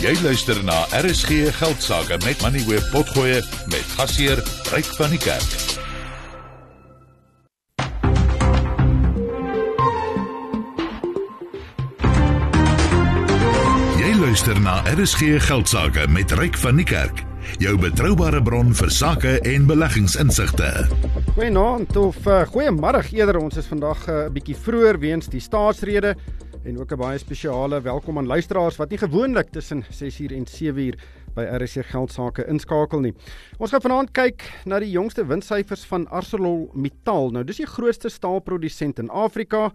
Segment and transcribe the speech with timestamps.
[0.00, 4.40] Jy luister na RSG Geldsaake met Money Web Potgoe met gasheer
[4.72, 5.50] Ryk van die Kerk.
[14.00, 17.20] Jy luister na RSG Geldsaake met Ryk van die Kerk,
[17.60, 20.72] jou betroubare bron vir sake en beleggingsinsigte.
[21.34, 23.44] Goeienaand of uh, goeiemôre eerder.
[23.44, 26.16] Ons is vandag 'n uh, bietjie vroeër weens die staatsrede
[26.62, 30.94] en ook 'n baie spesiale welkom aan luisteraars wat nie gewoonlik tussen 6uur en 7uur
[31.34, 33.14] by RC Geldsaake inskakel nie.
[33.58, 37.30] Ons gaan vanaand kyk na die jongste winssyfers van ArcelorMittal.
[37.30, 39.72] Nou, dis die grootste staalprodusent in Afrika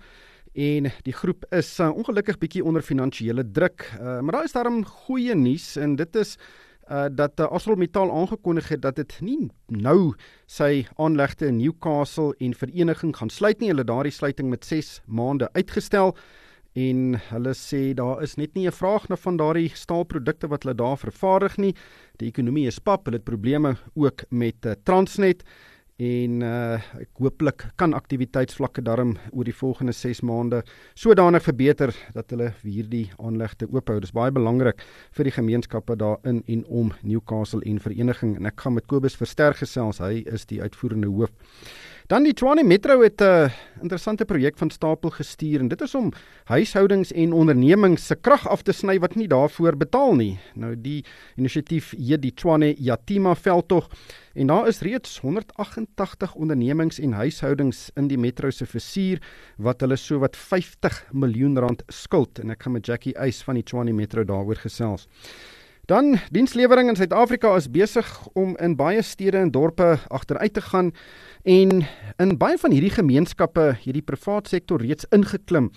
[0.54, 3.92] en die groep is uh, ongelukkig bietjie onder finansiële druk.
[4.00, 6.38] Uh, maar daar is daarom goeie nuus en dit is
[6.92, 10.14] uh dat uh, ArcelorMittal aangekondig het dat dit nie nou
[10.46, 13.70] sy aanlegte in Newcastle en vereniging gaan sluit nie.
[13.70, 16.16] Hulle daardie sluiting met 6 maande uitgestel
[16.76, 20.76] en hulle sê daar is net nie 'n vraag na van daardie staalprodukte wat hulle
[20.76, 21.76] daar vervaardig nie.
[22.18, 25.44] Die ekonomie is pap, hulle het probleme ook met uh, Transnet
[25.96, 32.30] en uh, ek hooplik kan aktiwiteitsvlakke darm oor die volgende 6 maande sodanig verbeter dat
[32.30, 34.00] hulle hierdie aanlegte oophou.
[34.00, 34.84] Dis baie belangrik
[35.16, 39.16] vir die gemeenskappe daar in en om Newcastle en vereniging en ek gaan met Kobus
[39.16, 40.00] versterk gesels.
[40.00, 41.32] Hy is die uitvoerende hoof.
[42.06, 43.50] Dan die Tshwane Metro het 'n uh,
[43.82, 46.12] interessante projek van stapel gestuur en dit is om
[46.44, 50.38] huishoudings en ondernemings se krag af te sny wat nie daarvoor betaal nie.
[50.54, 51.04] Nou die
[51.36, 53.90] inisiatief heet die Tshwane Yatima veldtog
[54.34, 59.20] en daar is reeds 188 ondernemings en huishoudings in die metro se versuur
[59.58, 63.64] wat hulle sowat 50 miljoen rand skuld en ek gaan met Jackie Eis van die
[63.64, 65.08] Tshwane Metro daaroor gesels.
[65.86, 70.90] Dan dienslewering in Suid-Afrika is besig om in baie stede en dorpe agteruit te gaan
[71.44, 71.86] en
[72.18, 75.70] in baie van hierdie gemeenskappe hierdie privaat sektor reeds ingeklim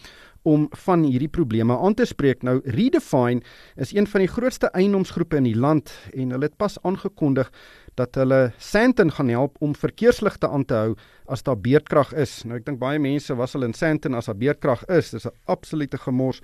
[0.48, 2.40] om van hierdie probleme aan te spreek.
[2.42, 3.44] Nou Redefine
[3.76, 7.52] is een van die grootste eienoomsgroepe in die land en hulle het pas aangekondig
[7.98, 12.40] dat hulle Sandton gaan help om verkeersligte aan te hou as daar beerdkrag is.
[12.46, 15.10] Nou ek dink baie mense was al in Sandton as daar beerdkrag is.
[15.10, 16.40] Dis 'n absolute gemors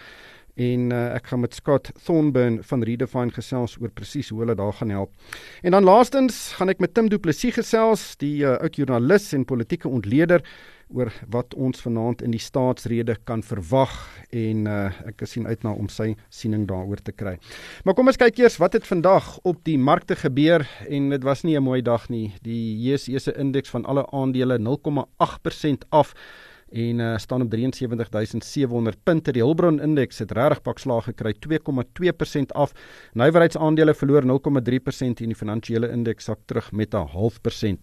[0.55, 4.73] en uh, ek gaan met Scott Thornburn van Redefine gesels oor presies hoe hulle daar
[4.73, 5.11] gaan help.
[5.63, 9.45] En dan laastens gaan ek met Tim Du Plessis gesels, die uh, oud joernalis en
[9.45, 10.45] politieke ontleder
[10.95, 13.93] oor wat ons vanaand in die staatsrede kan verwag
[14.37, 17.35] en uh, ek sien uit na om sy siening daaroor te kry.
[17.85, 21.43] Maar kom ons kyk eers wat het vandag op die markte gebeur en dit was
[21.43, 22.35] nie 'n mooi dag nie.
[22.43, 26.15] Die JSE se indeks van alle aandele 0,8% af
[26.75, 29.33] en uh, staan op 73700 punte.
[29.33, 32.73] Die Hulbron indeks het regtig pak slag gekry 2,2% af.
[33.13, 37.81] Nywerheidsaandele verloor 0,3% en die finansiële indeks sak terug met 'n half persent.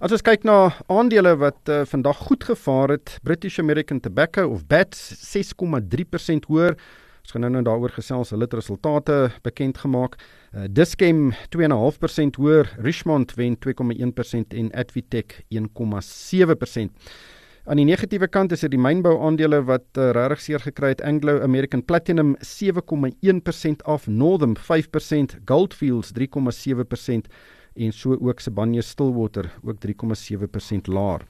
[0.00, 4.66] As ons kyk na aandele wat uh, vandag goed gevaar het, British American Tobacco of
[4.66, 6.76] BAT 6,3% hoër.
[7.20, 10.16] Ons gaan nou nou daaroor gesels, hulle het resultate bekend gemaak.
[10.54, 17.39] Uh, Dischem 2,5% hoër, Richmond wen 2,1% en Advitech 1,7%.
[17.70, 21.04] Aan die negatiewe kant is dit die mynbou aandele wat uh, regtig seer gekry het.
[21.06, 27.30] Anglo American Platinum 7,1% af, Northam 5%, Goldfields 3,7%
[27.78, 31.22] en so ook Sibanye Stillwater ook 3,7% laer.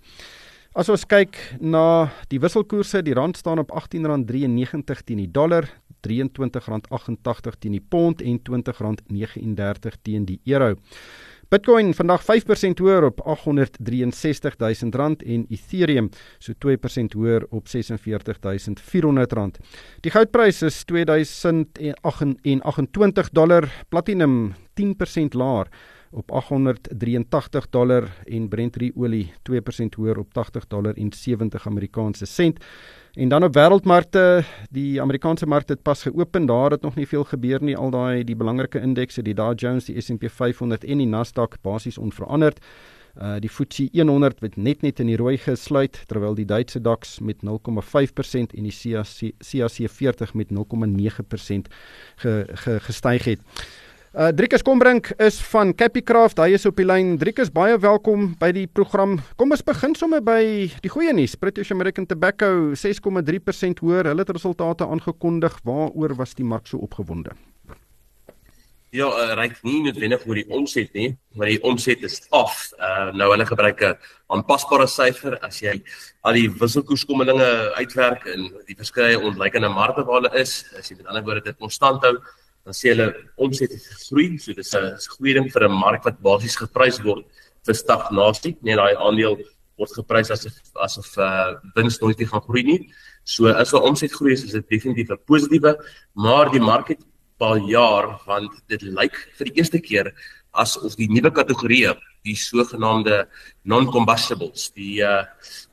[0.73, 5.69] As ons kyk na die wisselkoerse, die rand staan op R18.93 teen die dollar,
[6.01, 10.79] R23.88 teen die pond en R20.39 teen die euro.
[11.51, 16.07] Bitcoin vandag 5% hoër op 863000 rand en Ethereum
[16.39, 16.59] so 2%
[17.19, 19.59] hoër op 46400 rand.
[20.01, 25.67] Die goudprys is 2028 dollar, platinum 10% laer
[26.11, 29.55] op 883 dollar en Brent olie 2%
[29.97, 32.65] hoër op 80 dollar en 70 Amerikaanse sent.
[33.15, 37.25] En dan op wêreldmarkte, die Amerikaanse mark het pas geopen, daar het nog nie veel
[37.25, 37.77] gebeur nie.
[37.77, 41.99] Al daai die belangrike indekse, die Dow Jones, die S&P 500 en die Nasdaq basies
[41.99, 42.63] onveranderd.
[43.19, 47.19] Uh die FTSE 100 het net net in die rooi gesluit terwyl die Duitse DAX
[47.19, 50.55] met 0,5% en die CAC CAC 40 met 0,9%
[52.17, 53.41] ge, ge, gestyg het.
[54.11, 56.41] Uh Driekus Kombrink is van Capicraft.
[56.43, 57.13] Hy is op die lyn.
[57.15, 59.13] Driekus, baie welkom by die program.
[59.39, 61.37] Kom ons begin sommer by die goeie nuus.
[61.39, 64.09] British American Tobacco 6,3% hoër.
[64.11, 65.61] Hulle het resultate aangekondig.
[65.63, 67.37] Waaroor was die mark so opgewonde?
[68.91, 72.67] Ja, uh, ryk nie noodwendig oor die omset nie, maar die omset is af.
[72.83, 73.95] Uh nou hulle gebruik 'n
[74.35, 75.79] aanpasbare syfer as jy
[76.27, 81.07] al die wisselkoerskommelinge uitwerk en die verskeie ontlikeende markte waar hulle is, as jy met
[81.07, 82.17] ander woorde dit konstant hou,
[82.71, 83.09] dan sê hulle
[83.43, 84.39] omset het gegroei.
[84.39, 87.27] So dis 'n goeie ding vir 'n mark wat basies geprys word
[87.67, 88.57] vir stagnasie.
[88.63, 89.37] Nee, daai aandeel
[89.79, 90.55] word geprys asof
[90.87, 92.81] asof uh wins nooit gaan groei nie.
[93.25, 95.77] So as hulle omset groei is dit definitief 'n positiewe,
[96.15, 97.03] maar die mark het
[97.39, 100.15] paar jaar want dit lyk vir die eerste keer
[100.53, 103.27] asof die nuwe kategorieë die sogenaamde
[103.65, 105.25] non-combustibles die uh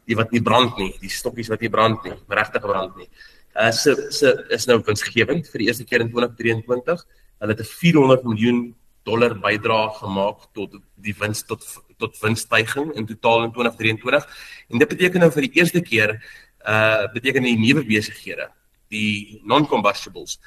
[0.08, 3.37] die wat nie brand nie die stokkies wat nie brand nie regtig brand nie uh
[3.72, 7.06] se se is nou winsgewend vir die eerste keer in 2023
[7.42, 11.64] hulle het 'n 400 miljoen dollar bydrae gemaak tot die wins tot
[11.98, 14.28] tot winststygings in totaal in 2023
[14.70, 16.22] en dit beteken nou vir die eerste keer
[16.68, 18.50] uh beteken die nuwe besighede
[18.90, 20.40] die non-combustibles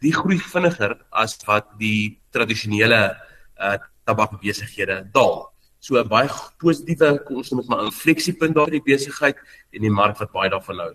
[0.00, 3.16] die groei vinniger as wat die tradisionele
[3.58, 3.78] uh
[4.08, 5.52] tabakbesighede daal.
[5.80, 6.28] So 'n baie
[6.58, 9.36] positiewe kom ons met my infleksiepunt daar in die besigheid
[9.72, 10.92] en die mark wat baie daarvan hou.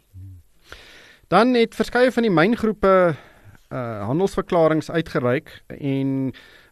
[1.34, 2.90] Dan het verskeie van die myngroepe
[3.74, 6.10] uh handelsverklaringe uitgereik en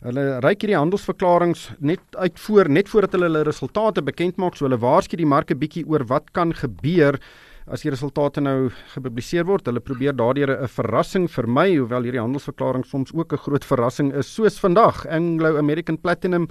[0.06, 4.68] hulle reik hierdie handelsverklaringe net uit voor net voordat hulle hulle resultate bekend maak so
[4.68, 7.18] hulle waarsku die marke bietjie oor wat kan gebeur
[7.66, 9.66] as die resultate nou gepubliseer word.
[9.66, 14.30] Hulle probeer daardeur 'n verrassing vermy, hoewel hierdie handelsverklaring soms ook 'n groot verrassing is,
[14.30, 15.08] soos vandag.
[15.08, 16.50] Anglo American Platinum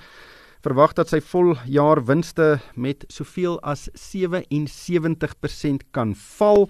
[0.65, 6.69] verwag dat sy voljaarwinste met soveel as 77% kan val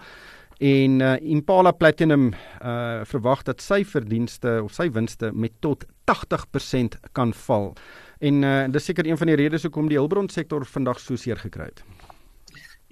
[0.60, 6.98] en uh, Impala Platinum uh, verwag dat sy verdienste of sy winste met tot 80%
[7.16, 7.72] kan val.
[8.20, 11.40] En uh, dis seker een van die redes hoekom die hulpbron sektor vandag so seer
[11.40, 11.80] gekry het.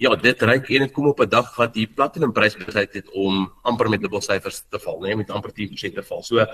[0.01, 3.51] Ja, dit reik en dit kom op 'n dag wat die platinumprys besluit het om
[3.61, 6.23] amper met dubbel syfers te val, nee, met amper 10% te val.
[6.23, 6.45] So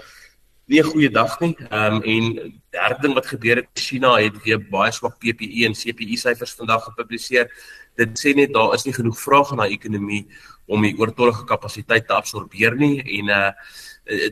[0.68, 1.56] nie 'n goeie dag nie.
[1.70, 5.74] Ehm um, en derde ding wat gebeur het, China het weer baie swak PPE en
[5.74, 7.48] CPI syfers vandag gepubliseer.
[7.96, 10.28] Dit sê net daar is nie genoeg vraag in daai ekonomie
[10.68, 13.52] om die oortollige kapasiteit te absorbeer nie en uh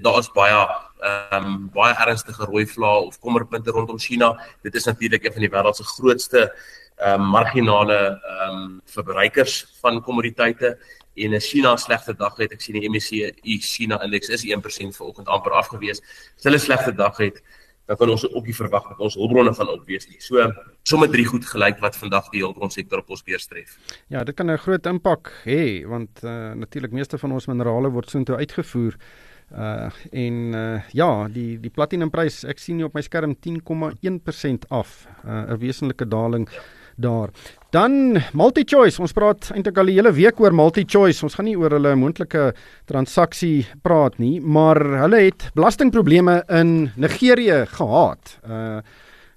[0.05, 0.57] daar is baie
[1.03, 4.35] ehm um, baie ernstige rooi vlae of kommerpunte rondom China.
[4.61, 6.43] Dit is natuurlik een van die wêreld se grootste
[6.97, 10.77] ehm um, marginale ehm um, verbruikers van kommoditeite
[11.15, 15.27] en 'n China slegte dag het ek sien die MSCI China indeks is 1% vanoggend
[15.27, 16.01] amper afgewees.
[16.37, 17.41] As hulle slegte dag het,
[17.93, 20.19] dan kan ons ook nie verwag dat ons hulpbronne van opwees nie.
[20.23, 20.49] So
[20.89, 23.77] sommer drie goed gelyk wat vandag die hulpbronsektor op ons beurs tref.
[24.09, 28.09] Ja, dit kan 'n groot impak hê want uh, natuurlik meeste van ons minerale word
[28.09, 28.97] soontoe uitgevoer.
[29.53, 35.07] Uh en uh ja, die die platinumprys, ek sien hier op my skerm 10,1% af.
[35.25, 36.49] Uh 'n wesenlike daling.
[36.49, 36.61] Ja
[36.95, 37.29] daar.
[37.73, 41.23] Dan MultiChoice, ons praat eintlik al die hele week oor MultiChoice.
[41.25, 42.51] Ons gaan nie oor hulle moontlike
[42.85, 48.37] transaksie praat nie, maar hulle het belastingprobleme in Nigerië gehad.
[48.45, 48.83] Uh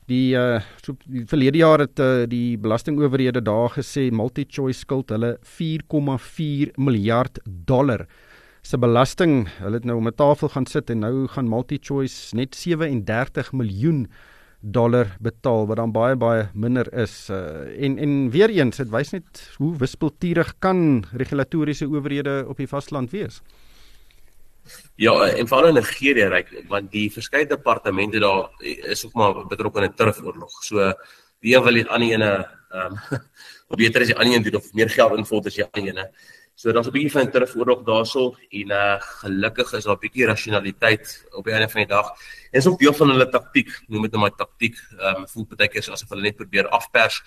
[0.07, 5.33] die uh so die verlede jaar het uh, die belastingowerhede daar gesê MultiChoice skuld hulle
[5.41, 8.05] 4,4 miljard dollar
[8.63, 9.49] se belasting.
[9.65, 14.05] Hulle het nou om 'n tafel gaan sit en nou gaan MultiChoice net 37 miljoen
[14.05, 14.36] dollar
[15.21, 19.43] betaal wat dan baie baie minder is uh, en en weer eens dit wys net
[19.59, 23.43] hoe wispelturig kan regulatoriese owerhede op die vasteland wees.
[24.97, 29.83] Ja, en veral in Nigerië reik want die verskeie departemente daar is ook maar betrokke
[29.83, 30.63] in 'n turfoorlog.
[30.65, 30.93] So
[31.41, 34.73] die een wil die ander ene ehm um, beter as die ander een doen of
[34.73, 36.11] meer geld invul as die ander ene.
[36.57, 40.27] So daar's 'n bietjie van 'n turfoorlog daarso en uh gelukkig is daar 'n bietjie
[40.27, 42.09] rasionaliteit op die einde van die dag
[42.51, 44.77] is ook deel van hulle taktiek, noem dit nou maar taktiek.
[44.99, 47.23] Ehm um, voel baie keer asof hulle net probeer afpers,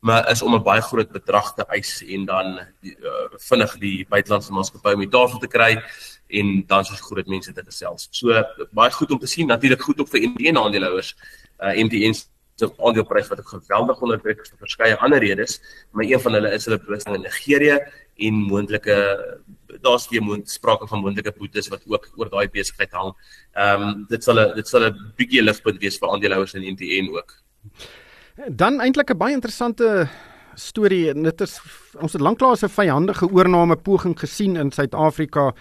[0.00, 4.06] maar is om 'n baie groot bedrag te eis en dan die, uh, vinnig die
[4.08, 5.82] buitelandse maatskappy om die tafel te kry
[6.28, 8.08] en dan soos groot mense te gesels.
[8.10, 11.16] So baie goed om te sien, natuurlik goed ook vir MTN aandeelhouers.
[11.58, 12.12] Uh MTN
[12.54, 15.60] se aandeleprys wat ek geweldig onder druk is vir verskeie ander redes,
[15.92, 17.78] maar een van hulle is hulle belasting in Nigerië
[18.16, 18.96] en moontlike
[19.82, 23.14] daar's weer moontlik sprake van moontlike boetes wat ook oor daai besigheid hang.
[23.52, 27.10] Ehm um, dit sal 'n dit sal 'n bietjie ligpunt wees vir aandeelhouers in NTN
[27.16, 27.34] ook.
[28.48, 30.08] Dan eintlik 'n baie interessante
[30.54, 31.60] storie en dit is
[32.00, 35.54] ons het lanklaas 'n vyandige oorname poging gesien in Suid-Afrika.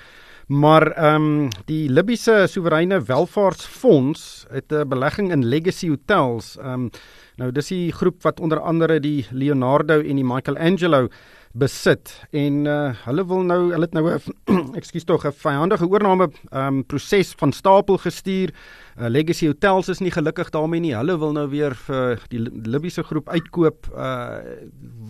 [0.48, 6.58] Maar ehm um, die Libiese Soewereine Welvaartsfonds het 'n belegging in Legacy Hotels.
[6.58, 6.90] Ehm um,
[7.36, 11.08] nou dis die groep wat onder andere die Leonardo en die Michelangelo
[11.54, 16.32] besit en uh, hulle wil nou hulle het nou 'n ekskuus tog 'n vyandige oorname
[16.52, 18.54] um, proses van stapel gestuur.
[19.00, 20.96] Uh, Legacy Hotels is nie gelukkig daarmee nie.
[20.96, 23.88] Hulle wil nou weer vir die Libiese groep uitkoop.
[23.96, 24.38] Uh,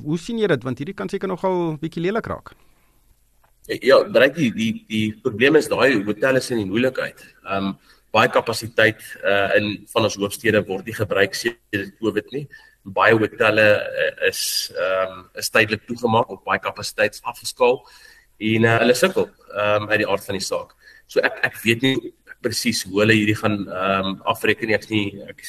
[0.03, 2.53] hoe sien jy dit want hierdie kan seker nogal bietjie lelik raak.
[3.67, 7.21] Ja, bereik die die die probleem is daai hotelle is in die moeilikheid.
[7.47, 7.77] Um
[8.13, 12.47] baie kapasiteit uh in van ons hoofstede word nie gebruik sedert Covid nie
[12.83, 17.79] baie hotelle uh, is ehm um, is tydelik toegemaak of baie kapasiteit afgeskaal
[18.39, 20.75] en uh, hulle sukkel ehm um, uit die aard van die saak.
[21.07, 21.95] So ek ek weet nie
[22.43, 24.75] presies hoe hulle hierdie gaan ehm um, afreken nie.
[24.75, 25.47] Ek nie ek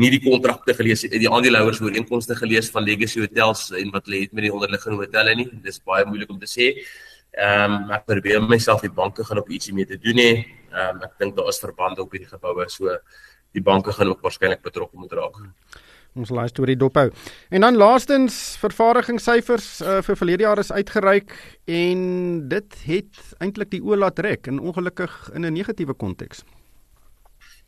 [0.00, 4.32] nie die kontrakte gelees die aandeelhouers ooreenkomste gelees van Legacy Hotels en wat hulle het
[4.32, 5.50] met die onderliggende hotelle nie.
[5.66, 6.72] Dis baie moeilik om te sê.
[6.72, 10.32] Ehm um, ek probeer myself die banke gaan op ietsie mee te doen hê.
[10.72, 12.98] Ehm um, ek dink daar is verbande op hierdie geboue so
[13.52, 15.40] die banke gaan ook waarskynlik betrokke moet raak.
[16.12, 17.06] Ons lei storie dophou.
[17.48, 21.32] En dan laastens vervaardigingssyfers uh, vir verlede jaar is uitgereik
[21.64, 22.00] en
[22.48, 26.44] dit het eintlik die oë laat trek en ongelukkig in 'n negatiewe konteks.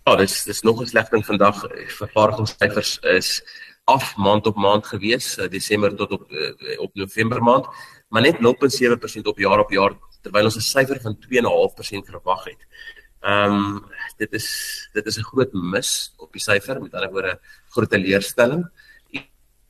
[0.05, 1.65] Ja, dis dis nog 'n slegting vandag.
[1.97, 3.43] Vervaardigingssyfers is
[3.85, 7.67] af maand op maand gewees, uh, Desember tot op uh, op November maand,
[8.15, 12.63] maar net 0.7% op jaar op jaar terwyl ons 'n syfer van 2.5% verwag het.
[13.21, 13.85] Ehm um,
[14.17, 14.49] dit is
[14.93, 17.41] dit is 'n groot mis op die syfer, met ander woorde
[17.75, 18.71] groot teleurstelling.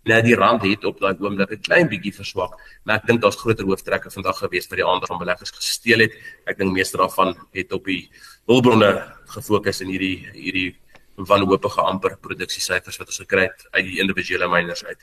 [0.05, 2.53] Nou die rand het op daai oomblik 'n klein bietjie verswak,
[2.85, 6.13] maar ek dink daar's groter hooftrekke vandag gewees vir die ander van beleggers gesteel het.
[6.45, 8.11] Ek dink meeste daarvan het op die
[8.47, 10.77] hulpbronne gefokus in hierdie hierdie
[11.17, 14.99] wanhoopige amper produksiesyfers wat ons gekry het uit die individuele miners uit.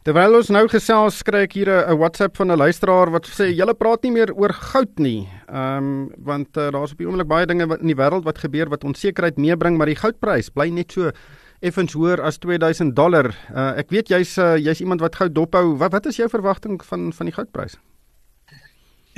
[0.00, 3.74] Terwyl ons nou gesels, kry ek hier 'n WhatsApp van 'n luisteraar wat sê julle
[3.74, 5.28] praat nie meer oor goud nie.
[5.46, 8.38] Ehm um, want uh, daar's op die oomblik baie dinge wat in die wêreld wat
[8.38, 11.12] gebeur wat onsekerheid meebring, maar die goudprys bly net so
[11.60, 13.28] effens hoër as 2000 dollar.
[13.52, 15.76] Uh, ek weet jy's uh, jy's iemand wat goud dophou.
[15.76, 17.76] Wat wat is jou verwagting van van die goudprys?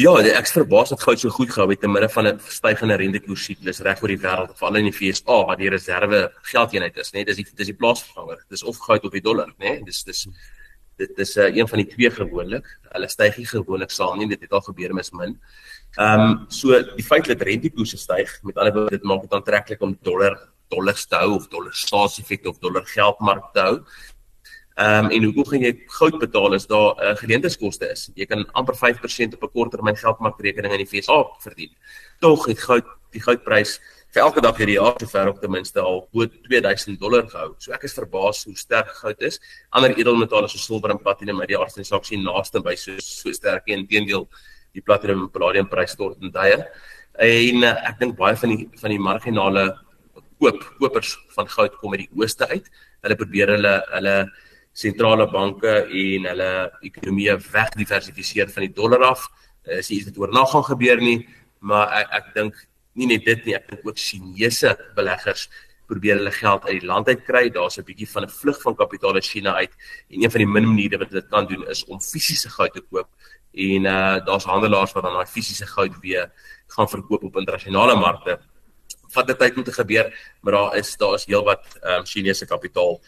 [0.03, 2.97] Ja, ek is verbaas dat goud so goed gehou het te midde van 'n stygende
[2.97, 7.13] rentekoers siklus reg oor die wêreld, veral in die FSA waar die reserve geldeenheid is,
[7.13, 7.25] né?
[7.25, 8.43] Dis die dis die plaasvervanger.
[8.51, 9.79] Dis of goud of die dollar, né?
[9.85, 10.27] Dis dis
[10.97, 12.67] dit is uh, een van die twee gewoonlik.
[12.93, 15.37] Hulle styg nie gewoonlik saam nie, dit het al gebeur mis min.
[15.97, 19.83] Ehm um, so die feit dat rentekoerse styg, met ander woorde dit maak dit aantreklik
[19.83, 20.39] om dollar
[20.73, 23.77] dollar te hou of dollar staatseffekte of dollar geldmark te hou.
[24.75, 28.11] Ehm um, en hoe gaan jy goud betaal as daar 'n uh, geleentheidskoste is?
[28.15, 31.73] Jy kan amper 5% op 'n korttermyn geldmarkrekening in die FSA verdien.
[32.21, 33.81] Tog het goud die goudprys
[34.13, 37.55] vir elke dag hierdie jaar sover op ten minste al bo 2000 dollar gehou.
[37.59, 39.39] So ek is verbaas hoe sterk goud is.
[39.73, 42.75] Ander edelmetale soos silwer en platinum uit die aard van die saak sien naaste by
[42.77, 44.27] so so sterk en teendeel
[44.77, 46.59] die platinum en palladium prys stort in duie.
[47.25, 49.65] En uh, ek dink baie van die van die marginale
[50.43, 52.69] koop kopers van goud kom uit die ooste uit.
[53.07, 54.17] Hulle probeer hulle hulle
[54.77, 56.51] sentrale banke en hulle
[56.85, 59.25] ekonomie wegdiversifiseer van die dollar af.
[59.65, 61.23] Uh, is iets wat oornag gaan gebeur nie,
[61.65, 62.61] maar ek ek dink
[62.95, 65.49] nie net dit nie, ek dink ook Chinese beleggers
[65.93, 67.49] probeer hulle geld uit die land uit kry.
[67.51, 69.73] Daar's 'n bietjie van 'n vlug van kapitaal uit China uit
[70.11, 72.81] en een van die min maniere wat dit kan doen is om fisiese goud te
[72.91, 73.09] koop.
[73.53, 76.31] En uh daar's handelaars wat dan daai fisiese goud weer
[76.67, 78.41] gaan verkoop op internasionale markte.
[79.09, 83.01] Vat dit tyd om te gebeur, maar daar is daar is heelwat um Chinese kapitaal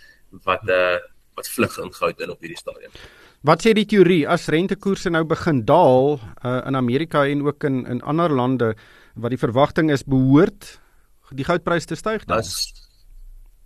[0.45, 0.99] wat uh
[1.35, 2.91] wat vlug in goud in op hierdie stadium.
[3.41, 7.87] Wat sê die teorie as rentekoerse nou begin daal uh in Amerika en ook in
[7.87, 8.77] in ander lande?
[9.15, 10.79] Wat die verwagting is behoort
[11.35, 12.43] die goudprys te styg dan.
[12.43, 12.71] As,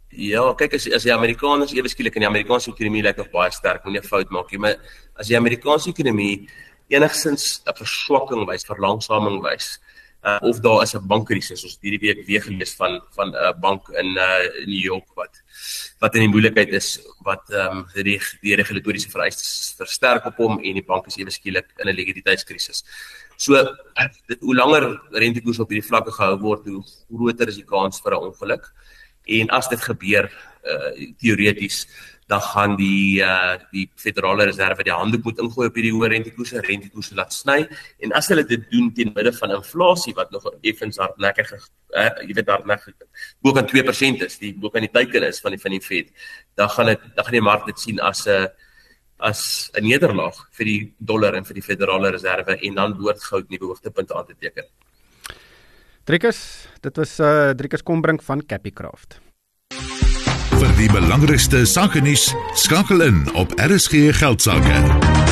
[0.08, 3.52] ja, kyk as as die Amerikaners ewe skielik in die Amerikaanse ekonomie lyk nog baie
[3.52, 4.76] sterk, moenie 'n fout maak nie, maar
[5.16, 6.48] as die Amerikaanse ekonomie
[6.88, 9.78] enigsins 'n verswakking wys, verlangsaming wys,
[10.24, 13.52] uh, of daar is 'n bankkrisis, ons hierdie week weer gelees van van 'n uh,
[13.60, 15.42] bank in uh, New York wat
[16.00, 20.58] wat in die moeilikheid is wat ehm um, die die regulatoriese vereistes versterk op hom
[20.58, 22.84] en die bank is ewe skielik in 'n likwiditeitskrisis.
[23.38, 23.54] So
[24.40, 28.30] hoe langer rentekoers op hierdie vlakke gehou word, hoe groter is die kans vir 'n
[28.30, 28.64] ongeluk.
[29.38, 30.26] En as dit gebeur
[30.66, 30.90] uh
[31.22, 31.86] teoreties
[32.28, 36.60] dan gaan die uh die federale reserve die handdoek moet ingooi op hierdie hoë rentekoerse,
[36.66, 37.62] rentekoerse laat sny
[38.04, 42.34] en as hulle dit doen teen midde van inflasie wat nog effens hardnekkig uh jy
[42.36, 42.94] weet hardnekkig
[43.40, 46.12] bo kan 2% is, die bo kan die teiken is van die van die Fed,
[46.54, 48.48] dan gaan dit dan gaan die mark dit sien as 'n uh,
[49.18, 53.48] as 'n nederlaag vir die dollar en vir die federale reserve en dan behoort goud
[53.50, 54.64] nie behoogtepunte aan te teken.
[56.04, 59.20] Driekus, dit was uh Driekus Kombrink van Capicraft.
[60.58, 65.27] Vir die belangrikste sake nuus skakel in op RSG geldsaake.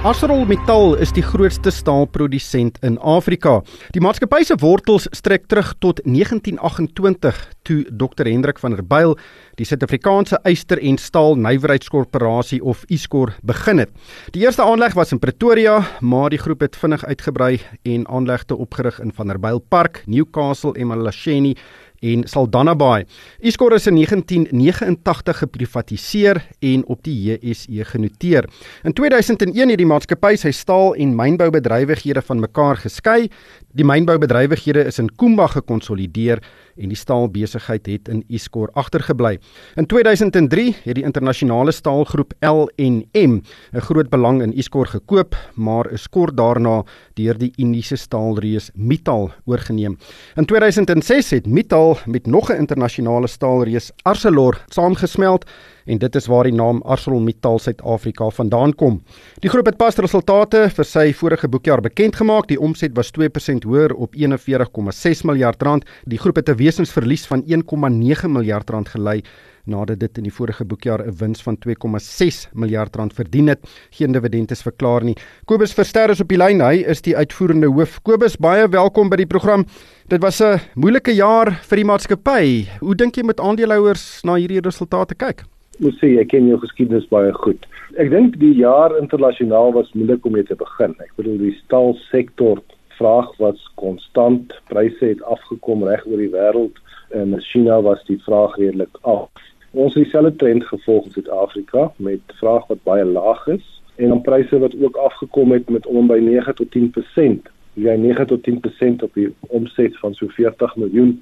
[0.00, 3.58] Asrol Metal is die grootste staalprodusent in Afrika.
[3.92, 9.12] Die maatskappy se wortels strek terug tot 1928 toe Dr Hendrik van der Byl
[9.60, 13.92] die Suid-Afrikaanse Yster en Staal Nywerheidskorporasie of Iskor begin het.
[14.32, 19.02] Die eerste aanleg was in Pretoria, maar die groep het vinnig uitgebrei en aanlegte opgerig
[19.04, 21.58] in Van der Byl Park, Newcastle en Malasheni
[22.00, 23.04] en Saldanha Bay.
[23.40, 28.48] Iskor is in 1989 geprivatiseer en op die JSE genoteer.
[28.82, 33.28] In 2001 het die maatskappy sy staal en mynboubedrywighede van mekaar geskei.
[33.72, 36.42] Die mynboubedrywighede is in Kumba gekonsolideer
[36.76, 39.38] en die staalbesigheid het in Iskor agtergebly.
[39.76, 43.40] In 2003 het die internasionale staalgroep L&M
[43.72, 46.84] 'n groot belang in Iskor gekoop, maar is kort daarna
[47.14, 49.98] deur die Indiese staalreus Mittal oorgeneem.
[50.36, 55.44] In 2006 het Mittal ArcelorMittal met nog 'n internasionale staalreus, Arcelor, saamgesmelt
[55.86, 59.02] en dit is waar die naam ArcelorMittal Suid-Afrika vandaan kom.
[59.40, 62.48] Die groep het pas resultate vir sy vorige boekjaar bekend gemaak.
[62.48, 65.84] Die omset was 2% hoër op 41,6 miljard rand.
[66.04, 69.22] Die groep het 'n wesensverlies van 1,9 miljard rand gelei
[69.70, 73.60] nadat dit in die vorige boekjaar 'n wins van 2,6 miljard rand verdien het.
[73.90, 75.16] Geen dividend is verklaar nie.
[75.44, 76.60] Kobus Verster is op die lyn.
[76.60, 78.02] Hy is die uitvoerende hoof.
[78.02, 79.66] Kobus, baie welkom by die program.
[80.08, 82.68] Dit was 'n moeilike jaar vir die maatskappy.
[82.80, 85.44] Hoe dink jy met aandeelhouers na hierdie resultate kyk?
[85.80, 87.62] Moet sê ek ken jou geskiedenis baie goed.
[87.96, 90.92] Ek dink die jaar internasionaal was moeilik om mee te begin.
[91.00, 92.60] Ek bedoel die staalsektor
[92.98, 96.76] vraag was konstant, pryse het afgekom reg oor die wêreld
[97.16, 99.30] en in China was die vraag redelik af.
[99.72, 103.64] Ons het dieselfde trend gevolg in Suid-Afrika met vraag wat baie laag is
[103.96, 107.50] en dan pryse wat ook afgekom het met om by 9 tot 10%.
[107.80, 111.16] Jy 9 tot 10% op die omset van so 40 miljoen,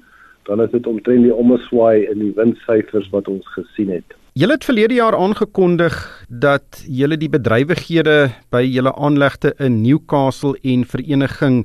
[0.51, 4.18] dan is dit omtrent die omswaai in die winssyfers wat ons gesien het.
[4.37, 5.95] Julle het verlede jaar aangekondig
[6.29, 11.63] dat julle die bedrywighede by julle aanlegte in Newcastle en Vereniging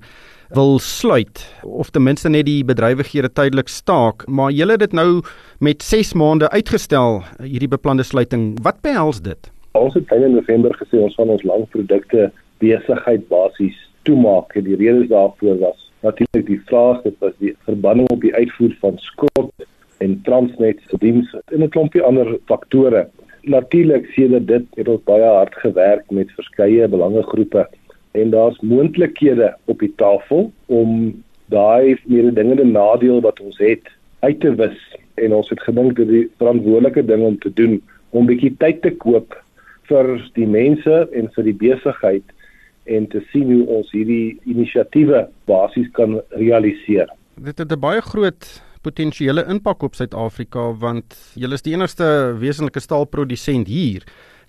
[0.57, 5.21] wil sluit of ten minste net die bedrywighede tydelik staak, maar julle het dit nou
[5.61, 8.55] met 6 maande uitgestel hierdie beplande sluiting.
[8.65, 9.53] Wat behels dit?
[9.77, 12.31] Ons het in November gesê ons van ons langprodukte
[12.65, 13.77] besigheid basies
[14.09, 18.35] toemaak en die redes daarvoor was natuurlik die vraag dit was die verbanding op die
[18.35, 19.53] uitvoer van skrot
[19.99, 23.09] en Transnet se dienste en 'n klompie ander faktore.
[23.43, 27.69] Natuurlik sien dit het ons baie hard gewerk met verskeie belangegroepe
[28.13, 33.89] en daar's moontlikhede op die tafel om daai mededingende nadeel wat ons het
[34.21, 34.79] uit te wis
[35.15, 38.91] en ons het gedink is 'n verantwoordelike ding om te doen om bietjie tyd te
[38.91, 39.43] koop
[39.89, 42.25] vir die mense en vir die besigheid
[42.85, 47.09] en te sien hoe ons hierdie inisiatiewe basies kan realiseer.
[47.41, 52.07] Dit het 'n baie groot potensiële impak op Suid-Afrika want julle is die enigste
[52.41, 54.05] wesenlike staalprodusent hier.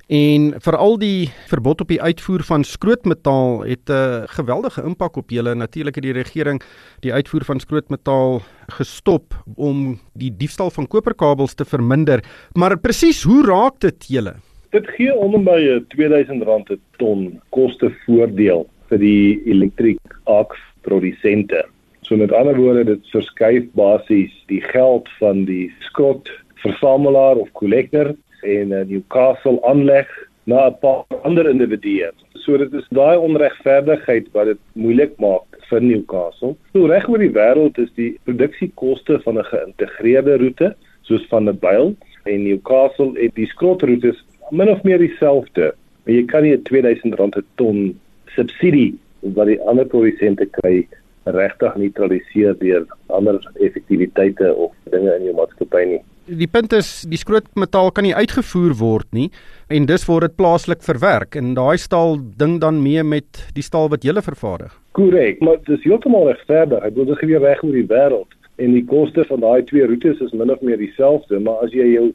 [0.05, 5.55] En veral die verbod op die uitvoer van skrootmetaal het 'n geweldige impak op julle.
[5.55, 6.61] Natuurlik het die regering
[6.99, 12.23] die uitvoer van skrootmetaal gestop om die diefstal van koperkabels te verminder.
[12.53, 14.35] Maar presies hoe raak dit julle?
[14.69, 21.65] Dit gee onder by 'n R2000 'n ton kostevoordeel vir die elektriek arc produsente.
[22.05, 26.29] So met ander woorde, dit verskuif basies die geld van die skrot
[26.61, 28.11] versamelaar of kollektor
[28.45, 30.09] en uh, Newcastle aanleg
[30.45, 32.11] na 'n paar ander individue.
[32.43, 36.53] So dit is daai onregverdigheid wat dit moeilik maak vir Newcastle.
[36.73, 40.75] So reg oor die wêreld is die produksiekoste van 'n geïntegreerde roete
[41.09, 45.73] soos van 'n byl en Newcastle het die skrotroetes min of meer dieselfde.
[46.03, 47.99] Maar jy kan nie 'n R2000 'n ton
[48.35, 48.93] subsidie
[49.33, 50.85] wat die ander produsente kry
[51.25, 57.19] regtig neutraliseer deur ander effektiwiteite of dinge in jou maatskappy nie die punt is die
[57.21, 59.27] skrootmetaal kan nie uitgevoer word nie
[59.69, 63.89] en dus word dit plaaslik verwerk en daai staal ding dan mee met die staal
[63.93, 64.73] wat jy vervaardig.
[64.97, 66.81] Korrek, maar dit is heeltemal regverdig.
[66.81, 70.21] Ek bedoel dit gebeur reg oor die wêreld en die koste van daai twee roetes
[70.23, 72.07] is min of meer dieselfde, maar as jy jou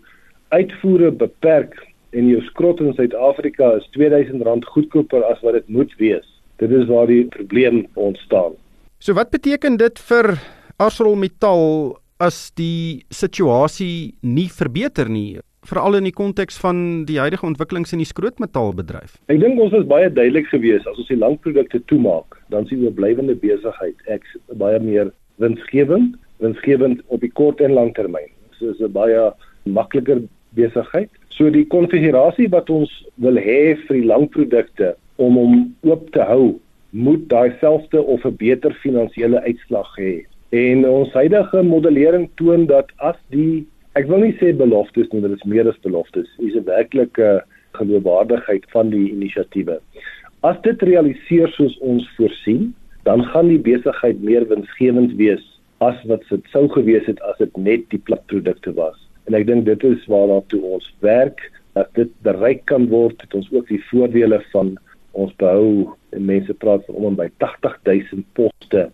[0.51, 1.77] uitvoere beperk
[2.17, 6.27] en jou skrot in Suid-Afrika is R2000 goedkoper as wat dit moet wees.
[6.59, 8.57] Dit is waar die probleem ontstaan.
[9.01, 10.35] So wat beteken dit vir
[10.77, 11.63] ArcelorMittal
[12.21, 18.03] as die situasie nie verbeter nie veral in die konteks van die huidige ontwikkelings in
[18.03, 19.17] die skrootmetaalbedryf.
[19.33, 22.93] Ek dink ons is baie duidelik geweest as ons die langprodukte toemaak, dan sien we
[22.93, 24.29] blywende besigheid ek
[24.61, 25.09] baie meer
[25.41, 28.29] winsgewend, winsgewend op die kort en lang termyn.
[28.59, 29.33] So is 'n baie
[29.65, 30.21] makliker
[30.53, 31.09] besigheid.
[31.33, 36.61] So die konfigurasie wat ons wil hê vir die langprodukte om hom oop te hou,
[36.91, 42.89] moet daai selfde of 'n beter finansiële uitslag hê En ons huidige modellering toon dat
[42.99, 43.63] as die
[43.95, 47.29] ek wil nie sê beloftes nie, dit is meer as beloftes, is 'n werklike
[47.79, 49.79] geloofwaardigheid van die inisiatiewe.
[50.43, 52.75] As dit realiseer soos ons voorsien,
[53.05, 55.45] dan gaan die besigheid meer winsgewend wees
[55.79, 58.99] as wat dit sou gewees het as dit net die platprodukte was.
[59.27, 63.35] En ek dink dit is waarna toe ons werk, dat dit bereik kan word, het
[63.35, 64.79] ons ook die voordele van
[65.13, 68.91] ons behou en mense praat van om en by 80000 poste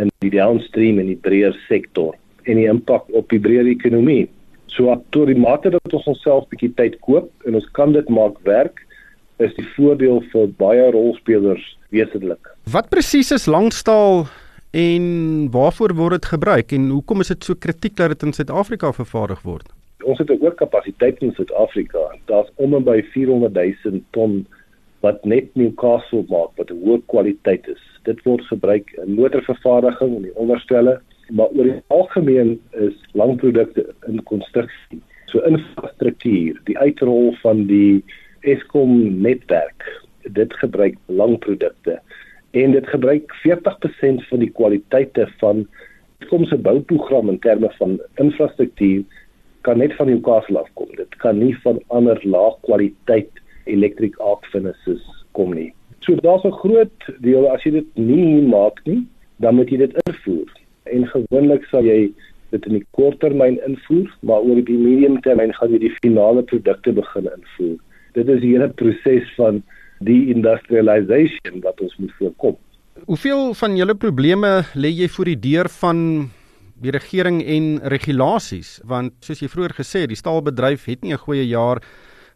[0.00, 4.26] in die downstream en die breër sektor en die impak op die breër ekonomie.
[4.72, 8.38] So tot die mate dat ons onsself bietjie tyd koop en ons kan dit maak
[8.48, 8.80] werk,
[9.42, 12.50] is die voordeel vir baie rolspelers wesentlik.
[12.72, 14.26] Wat presies is langstaal
[14.72, 15.04] en
[15.52, 19.42] waarvoor word dit gebruik en hoekom is dit so kritiek dat dit in Suid-Afrika vervaardig
[19.44, 19.68] word?
[20.02, 22.16] Ons het 'n oorkapasiteit in Suid-Afrika.
[22.26, 24.46] Daar's om en by 400 000 ton
[25.02, 27.82] wat net Newcastle maak wat 'n hoë kwaliteit is.
[28.04, 34.22] Dit word gebruik in motorvervaardiging en die onderstelle maar oor die algemeen is langprodukte in
[34.22, 35.00] konstruksie
[35.32, 38.02] so infrastruktuur, die uitrol van die
[38.40, 39.86] Eskom netwerk.
[40.36, 42.00] Dit gebruik langprodukte
[42.52, 45.64] en dit gebruik 40% van die kwaliteite van
[46.20, 49.02] Eskom se bouprogram in terme van infrastruktuur
[49.66, 50.90] kan net van Newcastle afkom.
[50.98, 55.72] Dit kan nie van ander laag kwaliteit electric arc furnaces kom nie.
[56.04, 59.06] So daar's 'n groot deel as jy dit nie maak nie,
[59.38, 60.50] dan moet jy dit invoer.
[60.84, 62.12] En gewoonlik sal jy
[62.50, 67.28] dit in die korttermyn invoer, maar oor die mediumtermyn gaan jy die finale produkte begin
[67.36, 67.78] invoer.
[68.12, 69.62] Dit is die hele proses van
[70.04, 72.56] die industrialisation wat ons moet voorkom.
[73.06, 75.98] Hoeveel van julle probleme lê jy voor die deur van
[76.82, 81.24] die regering en regulasies want soos jy vroeër gesê het die staalbedryf het nie 'n
[81.24, 81.80] goeie jaar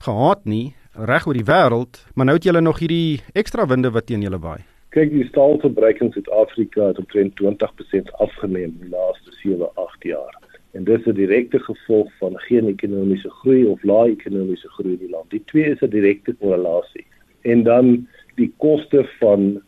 [0.00, 4.06] gehad nie reg oor die wêreld maar nou het julle nog hierdie ekstra winde wat
[4.06, 4.62] teen julle waai
[4.96, 10.38] kyk die staalverbruik in Suid-Afrika het omtrent 20% afgeneem in die laaste 7, 8 jaar.
[10.72, 15.04] En dit is 'n direkte gevolg van geen ekonomiese groei of lae ekonomiese groei in
[15.04, 15.30] die land.
[15.30, 17.06] Die twee is 'n direkte korrelasie.
[17.40, 19.60] En dan die koste van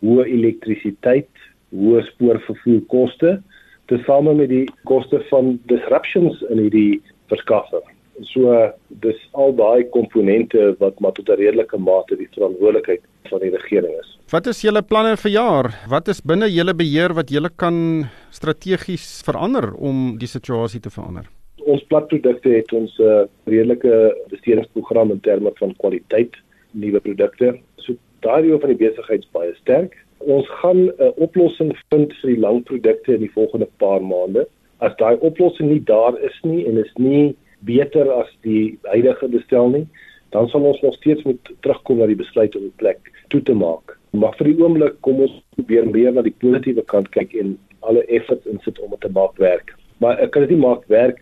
[0.00, 1.34] hoë elektrisiteit,
[1.74, 3.42] hoë spoorvervoerkoste,
[3.86, 7.95] tesame met die koste van disruptions in hierdie verskaffing.
[8.24, 8.52] So
[9.02, 13.94] dis al daai komponente wat maar tot 'n redelike mate die verantwoordelikheid van die regering
[14.00, 14.18] is.
[14.30, 15.66] Wat is julle planne vir jaar?
[15.88, 21.28] Wat is binne julle beheer wat julle kan strategies verander om die situasie te verander?
[21.66, 26.34] Ons platprodukte het ons 'n uh, redelike investeringsprogram in terme van kwaliteit,
[26.72, 27.58] nuwe produkte.
[27.76, 29.94] So daai deel van die besigheid is baie sterk.
[30.18, 34.46] Ons gaan 'n uh, oplossing vind vir die langprodukte in die volgende paar maande.
[34.78, 39.70] As daai oplossing nie daar is nie en is nie beter as die huidige bestel
[39.74, 39.86] nie,
[40.34, 43.54] dan sal ons nog steeds moet terugkom na die besluit om die plek toe te
[43.54, 43.96] maak.
[44.16, 48.02] Maar vir die oomblik kom ons probeer meer na die positiewe kant kyk en alle
[48.18, 49.74] efforts insit om dit te maak werk.
[50.02, 51.20] Maar ek kan dit nie maak werk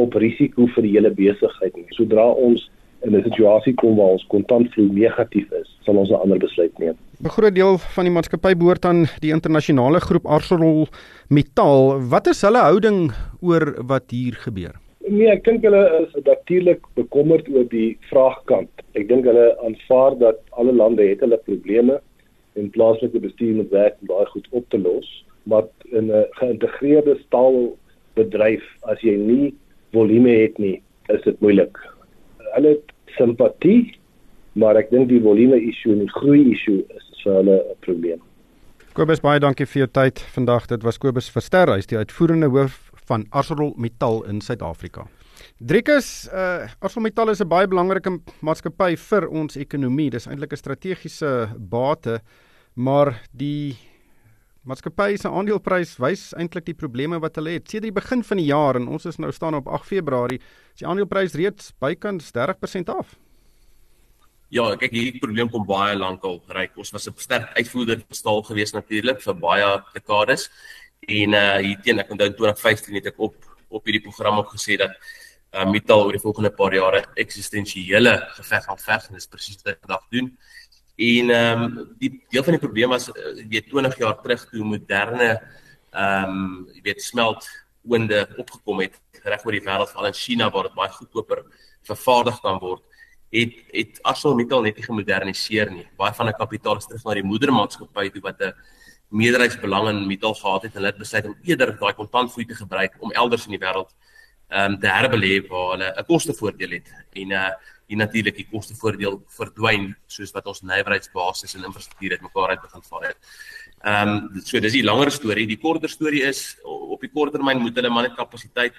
[0.00, 1.88] op risiko vir die hele besigheid nie.
[1.96, 2.64] Sodra ons
[3.02, 6.96] in 'n situasie kom waar ons kontantvloei negatief is, sal ons 'n ander besluit neem.
[7.22, 12.00] 'n Groot deel van die maatskappy behoort aan die internasionale groep ArcelorMittal.
[12.08, 14.81] Wat is hulle houding oor wat hier gebeur?
[15.08, 18.70] Nee, ek dink hulle is natuurlik bekommerd oor die vraagkant.
[18.94, 21.98] Ek dink hulle aanvaar dat alle lande het hulle probleme
[22.60, 25.08] en plaaslike bestuur moet werk om daai goed op te los,
[25.50, 29.54] maar in 'n geïntegreerde staalbedryf as jy nie
[29.92, 31.78] volume het nie, is dit moeilik.
[32.54, 33.98] Hulle het simpatie,
[34.52, 38.20] maar ek dink die volume issue en die groei issue is vir hulle 'n probleem.
[38.92, 40.66] Kobus baie dankie vir jou tyd vandag.
[40.66, 45.06] Dit was Kobus Verster, hy is die uitvoerende hoof van ArcelorMittal in Suid-Afrika.
[45.58, 50.10] Driekus, uh ArcelorMittal is 'n baie belangrike maatskappy vir ons ekonomie.
[50.10, 52.20] Dis eintlik 'n strategiese bate,
[52.74, 53.76] maar die
[54.62, 57.68] maatskappy se aandeleprys wys eintlik die probleme wat hulle het.
[57.68, 60.38] Sedert die begin van die jaar en ons is nou staan op 8 Februarie,
[60.74, 63.16] is die aandeleprys reeds bykans 30% af.
[64.52, 66.76] Ja, kyk hierdie probleem kom baie lank al reik.
[66.76, 70.50] Ons was 'n sterk uitvoerder van staal gewees natuurlik vir baie dekades
[71.08, 73.34] En uh hier teen ek onthou 2015 het ek op
[73.72, 74.92] op hierdie program ook gesê dat
[75.52, 79.74] uh Metal oor die volgende paar jare eksistensiële geveg gaan veg en dis presies wat
[79.74, 80.30] ek vandag doen.
[80.96, 84.64] En ehm um, die deel van die probleem was uh, weet 20 jaar terug toe
[84.64, 85.30] moderne
[85.90, 87.48] ehm um, jy weet smelt
[87.82, 91.42] oonde opgekom het reg oor die wêreld veral in China waar dit baie goedkoper
[91.82, 92.82] vervaardig kan word
[93.32, 95.86] het het ArcelorMittal net nie gemoderniseer nie.
[95.96, 98.52] Baie van die kapitaal is terug na die moedermaatskappy toe wat 'n
[99.12, 102.96] meerderheidsbelang in metal gehad het en hulle het besluit om eerder daai kontantvloei te gebruik
[103.00, 103.92] om elders in die wêreld
[104.52, 107.50] ehm um, te herbelê waar hulle 'n kostevoordeel het en uh
[107.92, 112.84] hier natuurlik die kostevoordeel verdwyn soos wat ons nywerheidsbasis en infrastruktuur het mekaar uit begin
[112.88, 113.18] val het.
[113.84, 115.46] Ehm um, so dis die langer storie.
[115.46, 118.76] Die korter storie is op die kort termyn moet hulle maar net kapasiteit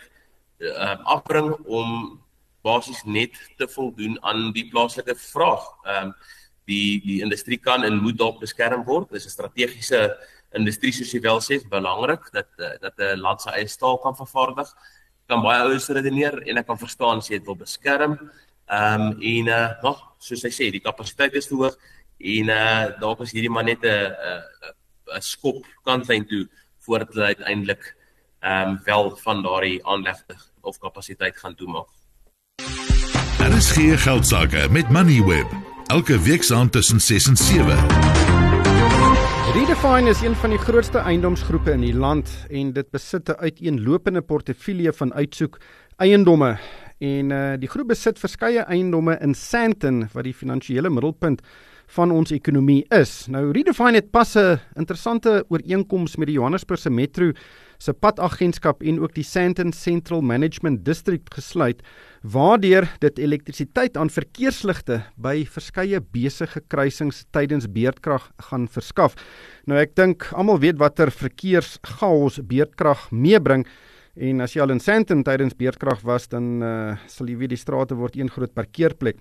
[0.60, 2.20] ehm uh, afbring om
[2.64, 5.68] basies net te voldoen aan die plaaslike vraag.
[5.84, 6.16] Ehm um,
[6.66, 9.12] die die industrie kan en moet dalk beskerm word.
[9.12, 10.18] Dis 'n strategiese
[10.54, 14.16] industrie soos jy wel sê, belangrik dat eh, dat 'n land sy eie staal kan
[14.16, 14.70] vervaardig.
[15.28, 18.20] Kan baie ouers redeneer en ek kan verstaan as jy dit wil beskerm.
[18.68, 21.76] Ehm um, en uh nog soos hy sê, die kapasiteit is te hoog
[22.20, 26.48] en uh dalk is hierdie maar net 'n 'n 'n skop kantlyn toe
[26.80, 27.96] voordat hulle uiteindelik
[28.42, 31.90] ehm um, wel van daardie aanlegte of kapasiteit gaan toemaak.
[33.38, 37.66] Daar is geen geld sake met Moneyweb elke week saam tussen 6 en 7.
[39.54, 44.22] Redefine is een van die grootste eiendomsgroepe in die land en dit besit 'n uiteenlopende
[44.22, 45.60] portefeulje van uitsoek
[45.98, 46.58] eiendomme
[46.98, 51.42] en uh, die groep besit verskeie eiendomme in Sandton wat die finansiële middelpunt
[51.88, 53.28] van ons ekonomie is.
[53.28, 57.32] Nou Redefine het pas 'n interessante ooreenkoms met die Johannesburgse Metro
[57.78, 61.82] se padagentskap en ook die Sandton Central Management District gesluit
[62.24, 69.18] waardeur dit elektrisiteit aan verkeersligte by verskeie besige kruisings tydens beerdkrag gaan verskaf.
[69.68, 73.68] Nou ek dink almal weet watter verkeerschaos beerdkrag meebring.
[74.14, 77.58] En as jy al in Sandton tydens beerdkrag was, dan uh, sal jy weet die
[77.58, 79.18] strate word een groot parkeerplek.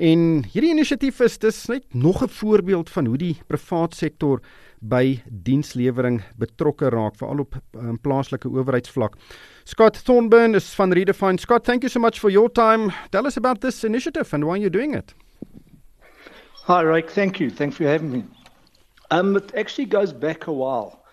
[0.00, 4.40] En hierdie inisiatief is dis net nog 'n voorbeeld van hoe die privaat sektor
[4.80, 9.16] by dienslewering betrokke raak veral op um, plaaslike owerheidsvlak.
[9.64, 11.38] Scott Thornburn is van Redefine.
[11.38, 12.92] Scott, thank you so much for your time.
[13.10, 15.14] Tell us about this initiative and why you're doing it.
[16.64, 17.10] Hi, Rick.
[17.10, 17.50] Thank you.
[17.50, 18.24] Thanks for having me.
[19.10, 21.04] Um, it actually goes back a while.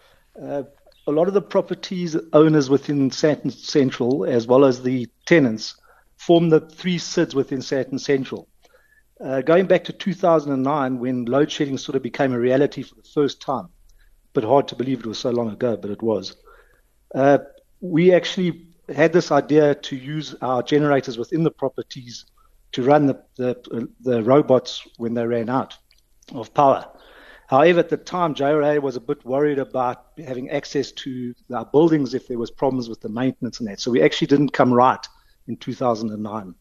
[0.42, 0.64] Uh,
[1.08, 5.76] a lot of the properties owners within Sandton Central, as well as the tenants,
[6.18, 8.48] form the three SIDs within Sandton Central.
[9.20, 13.10] Uh, going back to 2009, when load shedding sort of became a reality for the
[13.14, 13.68] first time,
[14.34, 16.36] but hard to believe it was so long ago, but it was.
[17.16, 17.40] Uh,
[17.82, 22.26] we actually had this idea to use our generators within the properties
[22.74, 25.76] to run the, the, the robots when they ran out
[26.34, 26.86] of power.
[27.48, 32.14] However, at the time, JRA was a bit worried about having access to our buildings
[32.14, 33.80] if there was problems with the maintenance and that.
[33.80, 35.06] So we actually didn't come right
[35.48, 36.54] in 2009.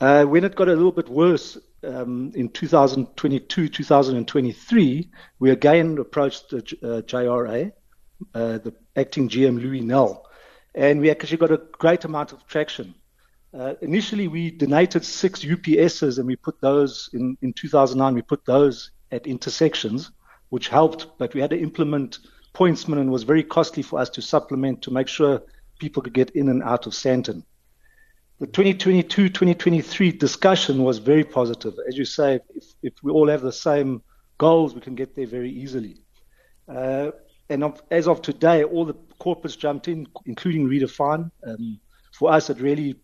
[0.00, 6.48] Uh, when it got a little bit worse um, in 2022, 2023, we again approached
[6.48, 7.70] the uh, JRA,
[8.34, 10.26] uh, the acting GM Louis Nell,
[10.74, 12.94] and we actually got a great amount of traction.
[13.52, 18.44] Uh, initially, we donated six UPSs and we put those in, in 2009, we put
[18.46, 20.12] those at intersections,
[20.48, 22.20] which helped, but we had to implement
[22.54, 25.42] pointsmen and was very costly for us to supplement to make sure
[25.78, 27.44] people could get in and out of Santon.
[28.40, 31.74] The 2022-2023 discussion was very positive.
[31.86, 34.00] As you say, if, if, we all have the same
[34.38, 35.98] goals, we can get there very easily.
[36.66, 37.10] Uh,
[37.50, 41.30] and of, as of today, all the corporates jumped in, including Redefine.
[41.46, 41.80] Um,
[42.14, 42.96] for us, it really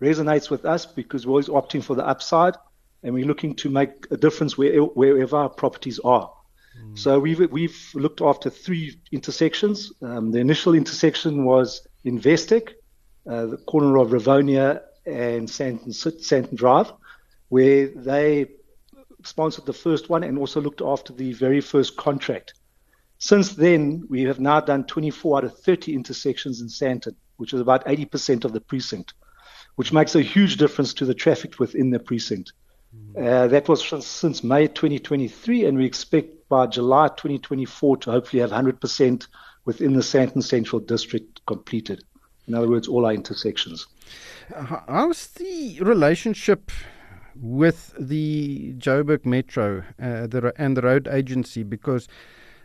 [0.00, 2.54] resonates with us because we're always opting for the upside,
[3.02, 6.32] and we're looking to make a difference where, wherever our properties are.
[6.82, 6.98] Mm.
[6.98, 9.92] So we've we've looked after three intersections.
[10.00, 12.72] Um, the initial intersection was in Vestec,
[13.28, 16.92] uh, the corner of Ravonia and Santon, Santon Drive,
[17.48, 18.46] where they
[19.24, 22.54] sponsored the first one and also looked after the very first contract.
[23.18, 27.60] Since then, we have now done 24 out of 30 intersections in Santon, which is
[27.60, 29.14] about 80% of the precinct,
[29.76, 32.52] which makes a huge difference to the traffic within the precinct.
[32.94, 33.24] Mm-hmm.
[33.24, 38.50] Uh, that was since May 2023, and we expect by July 2024 to hopefully have
[38.50, 39.26] 100%
[39.64, 42.02] within the Santon Central District completed.
[42.48, 43.86] In other words, all our intersections.
[44.88, 46.70] How's the relationship
[47.36, 51.62] with the Joburg Metro uh, the, and the road agency?
[51.62, 52.08] Because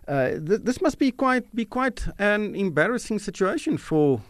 [0.08, 4.22] uh, th- this must be quite be quite an embarrassing situation for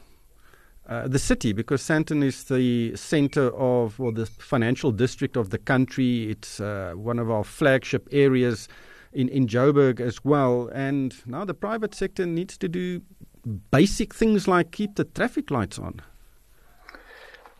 [0.87, 5.57] uh, the city because Santon is the center of well, the financial district of the
[5.57, 6.29] country.
[6.29, 8.67] It's uh, one of our flagship areas
[9.13, 10.69] in, in Joburg as well.
[10.73, 13.01] And now the private sector needs to do
[13.47, 16.01] basic things like keep the traffic lights on.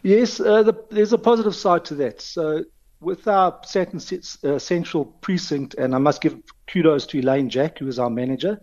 [0.04, 2.22] Yes, uh, the, there's a positive side to that.
[2.22, 2.64] So,
[3.00, 4.00] with our certain
[4.44, 8.60] uh, central precinct, and I must give kudos to Elaine Jack, who is our manager,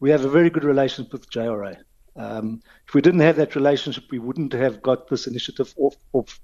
[0.00, 1.76] we have a very good relationship with JRA.
[2.16, 5.96] Um, if we didn't have that relationship, we wouldn't have got this initiative off.
[6.12, 6.40] off.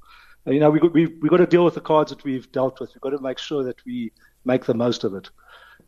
[0.47, 2.95] You know, we we we got to deal with the cards that we've dealt with.
[2.95, 4.13] We've got to make sure that we
[4.45, 5.29] make the most of it.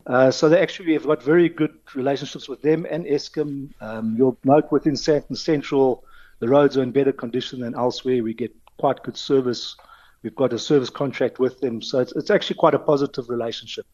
[0.06, 3.70] Uh, so they actually have got very good relationships with them and Eskom.
[3.80, 6.04] Um, you'll note within Santon Central,
[6.40, 8.22] the roads are in better condition than elsewhere.
[8.22, 9.76] We get quite good service.
[10.22, 13.86] We've got a service contract with them, so it's, it's actually quite a positive relationship.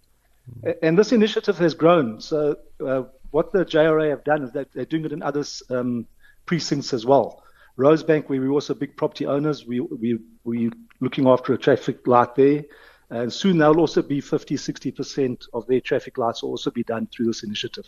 [0.58, 0.70] Mm-hmm.
[0.82, 2.20] And this initiative has grown.
[2.20, 6.06] So uh, what the JRA have done is that they're doing it in other um,
[6.46, 7.42] precincts as well.
[7.78, 12.34] Rosebank, where we're also big property owners, we we we looking after a traffic light
[12.34, 12.64] there.
[13.10, 17.06] And soon there'll also be 50, 60% of their traffic lights will also be done
[17.06, 17.84] through this initiative.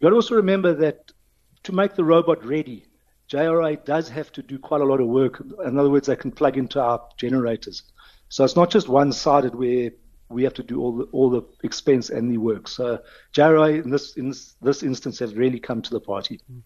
[0.00, 1.12] You've got to also remember that
[1.64, 2.84] to make the robot ready,
[3.30, 5.42] JRA does have to do quite a lot of work.
[5.64, 7.82] In other words, they can plug into our generators.
[8.30, 9.90] So it's not just one sided where
[10.30, 12.68] we have to do all the all the expense and the work.
[12.68, 13.00] So
[13.34, 16.40] JRA in this in this instance has really come to the party.
[16.50, 16.62] Mm.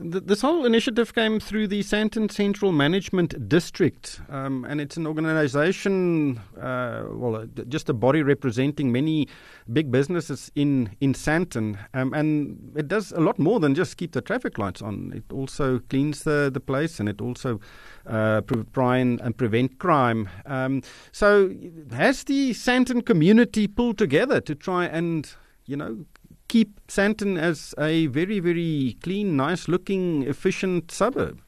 [0.00, 6.38] This whole initiative came through the Santon Central Management District, um, and it's an organisation,
[6.56, 9.26] uh, well, just a body representing many
[9.72, 14.12] big businesses in in Santon, um, and it does a lot more than just keep
[14.12, 15.12] the traffic lights on.
[15.16, 17.58] It also cleans the the place, and it also
[18.06, 20.28] uh, try and, and prevent crime.
[20.46, 21.52] Um, so,
[21.90, 25.28] has the Santon community pulled together to try and,
[25.66, 26.06] you know,
[26.48, 31.40] keep Sandton as a very, very clean, nice looking, efficient suburb?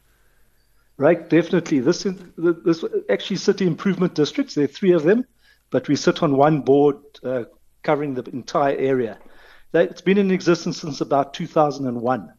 [0.97, 1.79] Right, definitely.
[1.79, 5.25] This, is this actually city improvement districts, there are three of them,
[5.71, 7.45] but we sit on one board uh,
[7.81, 9.17] covering the entire area.
[9.73, 12.33] It's been in existence since about 2001.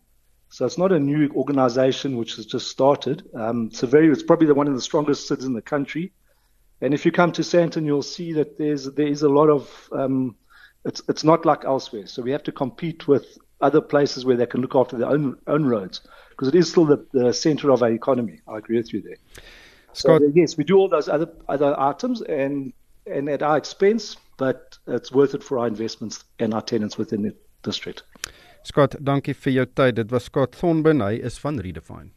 [0.51, 3.27] So it's not a new organization which has just started.
[3.35, 6.13] Um, it's, very, it's probably the one of the strongest cities in the country.
[6.83, 9.89] And if you come to Sandton, you'll see that there's there is a lot of
[9.93, 10.37] um,
[10.85, 12.07] it's it's not like elsewhere.
[12.07, 15.39] So we have to compete with other places where they can look after their own
[15.47, 18.41] own roads because it is still the, the center of our economy.
[18.49, 19.17] I agree with you there.
[19.93, 22.73] Scott, so, yes, we do all those other other items and
[23.07, 27.23] and at our expense, but it's worth it for our investments and our tenants within
[27.23, 28.03] the district.
[28.65, 29.97] Scott, dankie vir jou tyd.
[29.97, 32.13] Dit was Scott Thornburn, hy is van Redefine.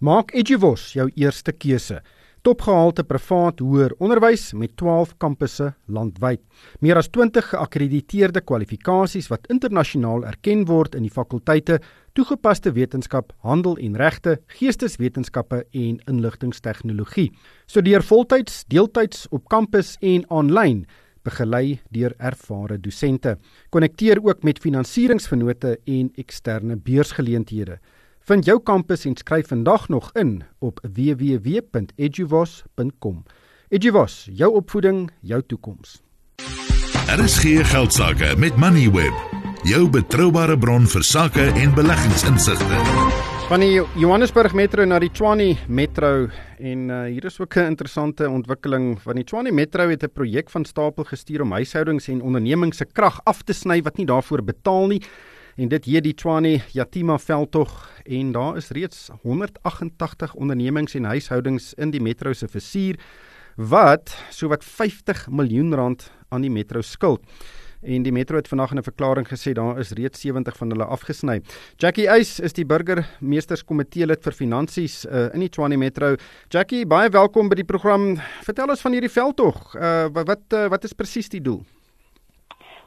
[0.00, 2.00] Maak Edgewos jou eerste keuse
[2.46, 6.40] topgehalte privaat hoër onderwys met 12 kampusse landwyd.
[6.80, 11.80] Meer as 20 geakkrediteerde kwalifikasies wat internasionaal erken word in die fakulteite
[12.16, 17.30] toegepaste wetenskap, handel en regte, geesteswetenskappe en inligtingstegnologie.
[17.66, 20.84] Studeer voltyds, deeltyds op kampus en aanlyn
[21.26, 23.36] begelei deur ervare dosente.
[23.70, 27.78] Konnekteer ook met finansieringsvennote en eksterne beursgeleenthede.
[28.30, 33.24] Vind jou kampus en skryf vandag nog in op www.eduvos.com.
[33.68, 36.02] Eduvos, jou opvoeding, jou toekoms.
[37.06, 39.12] Daar is geen geldsaake met Moneyweb,
[39.66, 42.64] jou betroubare bron vir sakke en beleggingsinsigte.
[43.48, 48.30] Van die Johannesburg Metro na die Tshwane Metro en uh, hier is ook 'n interessante
[48.30, 52.76] ontwikkeling van die Tshwane Metro het 'n projek van stapel gestuur om huishoudings en ondernemings
[52.76, 55.02] se krag af te sny wat nie daarvoor betaal nie
[55.56, 57.72] en dit hier die Tshwane Yatima veldtog
[58.04, 63.00] en daar is reeds 188 ondernemings en huishoudings in die metro se versuur
[63.56, 67.24] wat sowat 50 miljoen rand aan die metro skuld.
[67.80, 71.40] En die metro het in 'n verklaring gesê daar is reeds 70 van hulle afgesny.
[71.76, 76.16] Jackie Eis is die burgemeesterskomitee lid vir finansies uh, in die Tshwane Metro.
[76.50, 78.18] Jackie, baie welkom by die program.
[78.42, 79.74] Vertel ons van hierdie veldtog.
[79.74, 81.64] Uh, wat uh, wat is presies die doel?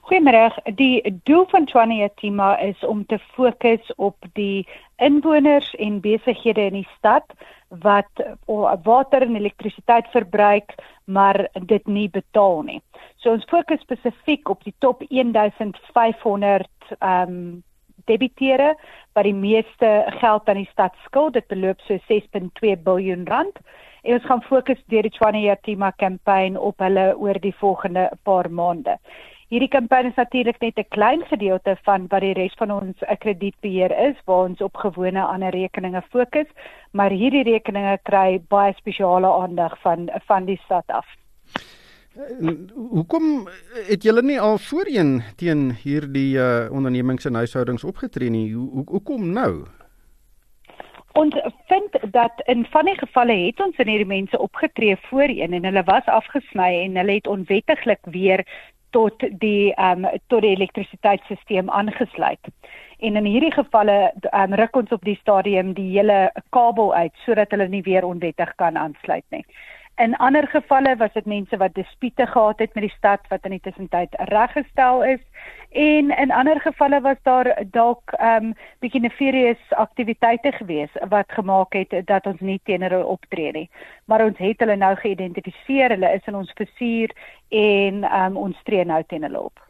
[0.03, 0.49] Goeiemôre.
[0.75, 4.67] Die doel van Tshwane Yatima is om te fokus op die
[4.99, 7.23] inwoners en besighede in die stad
[7.85, 8.23] wat
[8.83, 12.81] water en elektrisiteit verbruik, maar dit nie betaal nie.
[13.23, 16.67] So ons fokus spesifiek op die top 1500
[16.99, 17.63] ehm um,
[18.03, 18.73] debitere
[19.15, 19.89] wat die meeste
[20.19, 21.33] geld aan die stad skuld.
[21.33, 23.59] Dit beloop so 6.2 miljard rand.
[24.03, 28.51] En ons gaan fokus deur die Tshwane Yatima kampanje op hulle oor die volgende paar
[28.51, 28.97] maande.
[29.51, 33.91] Hierdie kampanje is natuurlik net 'n klein gedeelte van wat die res van ons kredietbeheer
[34.09, 36.47] is waar ons op gewone ander rekeninge fokus,
[36.91, 41.05] maar hierdie rekeninge kry baie spesiale aandag van van die stad af.
[42.75, 43.47] Hoekom
[43.89, 48.53] het julle nie al voorheen teen hierdie uh, ondernemings en huishoudings opgetree nie?
[48.53, 49.65] Hoe hoekom nou?
[51.13, 51.35] Ons
[51.69, 55.83] vind dat in van die gevalle het ons in hierdie mense opgetree voorheen en hulle
[55.89, 58.45] was afgesny en hulle het onwettiglik weer
[58.93, 62.51] tot die ehm um, tot die elektrisiteitstelsel aangesluit.
[63.03, 67.15] En in hierdie gevalle ehm um, ruk ons op die stadium die hele kabel uit
[67.25, 69.45] sodat hulle nie weer onwettig kan aansluit nie.
[69.95, 73.53] In ander gevalle was dit mense wat dispute gehad het met die stad wat in
[73.53, 75.19] die tussentyd reggestel is
[75.69, 81.73] en in ander gevalle was daar dalk ehm um, bietjie nefarious aktiwiteite gewees wat gemaak
[81.73, 83.69] het dat ons nie teenoor hulle optree nie.
[84.05, 87.13] Maar ons het hulle nou geïdentifiseer, hulle is in ons bestuur
[87.49, 89.61] en ehm um, ons tree nou teen hulle op.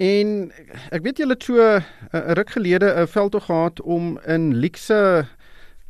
[0.00, 0.52] En
[0.96, 1.84] ek weet julle het so 'n
[2.16, 5.26] uh, ruk gelede 'n veldtog gehad om in Liekse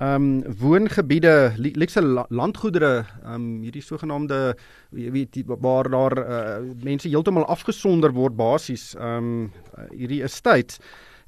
[0.00, 4.56] ehm um, woongebiede, lekse landgoedere, ehm um, hierdie sogenaamde
[4.90, 9.52] weet waar daar uh, mense heeltemal afgesonder word basies, ehm um,
[9.92, 10.80] hierdie estates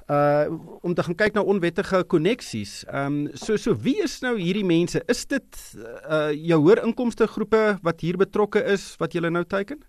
[0.09, 0.49] uh
[0.81, 2.83] om te gaan kyk na onwettige koneksies.
[2.89, 5.03] Ehm um, so so wie is nou hierdie mense?
[5.07, 5.77] Is dit
[6.09, 9.79] uh jou hoër inkomste groepe wat hier betrokke is wat julle nou teiken?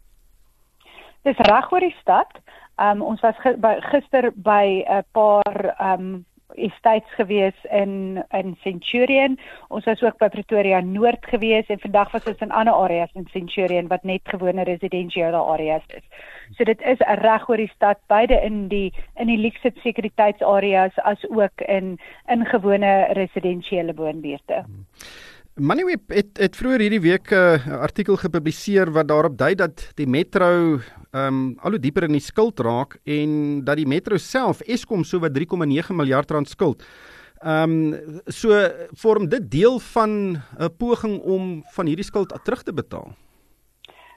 [1.22, 2.36] Dis reg oor die stad.
[2.76, 3.34] Ehm um, ons was
[3.90, 9.38] gister by 'n paar ehm um, estates gewees in in Centurion.
[9.68, 13.26] Ons was ook by Pretoria Noord gewees en vandag was ons in ander areas in
[13.32, 16.06] Centurion wat net gewone residensiële areas is.
[16.56, 21.28] So dit is reg oor die stad, beide in die in die luxe sekuriteitsareas as
[21.30, 21.98] ook in
[22.28, 24.64] in gewone residensiële woonbuurte.
[24.64, 24.86] Hmm.
[25.54, 30.06] Moneyweb het het vroeër hierdie week 'n uh, artikel gepubliseer wat daarop dui dat die
[30.06, 30.80] metro
[31.12, 35.20] um, al hoe dieper in die skuld raak en dat die metro self Eskom so
[35.20, 36.82] wat 3,9 miljard rand skuld.
[37.46, 37.94] Um,
[38.26, 38.50] so
[38.98, 43.14] vorm dit deel van 'n poging om van hierdie skuld terug te betaal.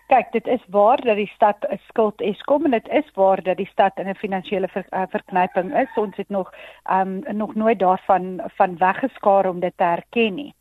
[0.08, 3.58] Kyk, dit is waar dat die stad 'n skuld Eskom en dit is waar dat
[3.58, 5.90] die stad in 'n finansiële ver, uh, verknyping is.
[5.96, 6.52] Ons het nog
[6.90, 10.57] um nog nooit daarvan van weggeskaar om dit te erken nie.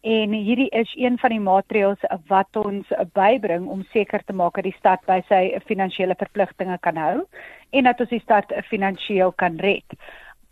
[0.00, 4.64] En hierdie is een van die maatreëls wat ons bybring om seker te maak dat
[4.64, 7.26] die stad by sy finansiële verpligtinge kan hou
[7.70, 9.98] en dat ons die stad finansiëel kan red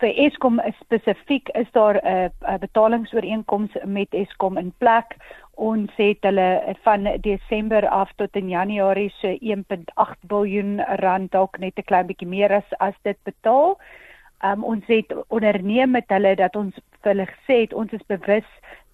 [0.02, 5.16] vir Eskom spesifiek is daar 'n uh, betalingsooreenkoms met Eskom in plek.
[5.54, 11.78] Ons het hulle van Desember af tot in Januarie so 1.8 miljard rand dalk net
[11.78, 13.78] 'n klein bietjie meer as as dit betaal.
[14.44, 18.48] Um, ons het onderneem met hulle dat ons vir hulle gesê het ons is bewus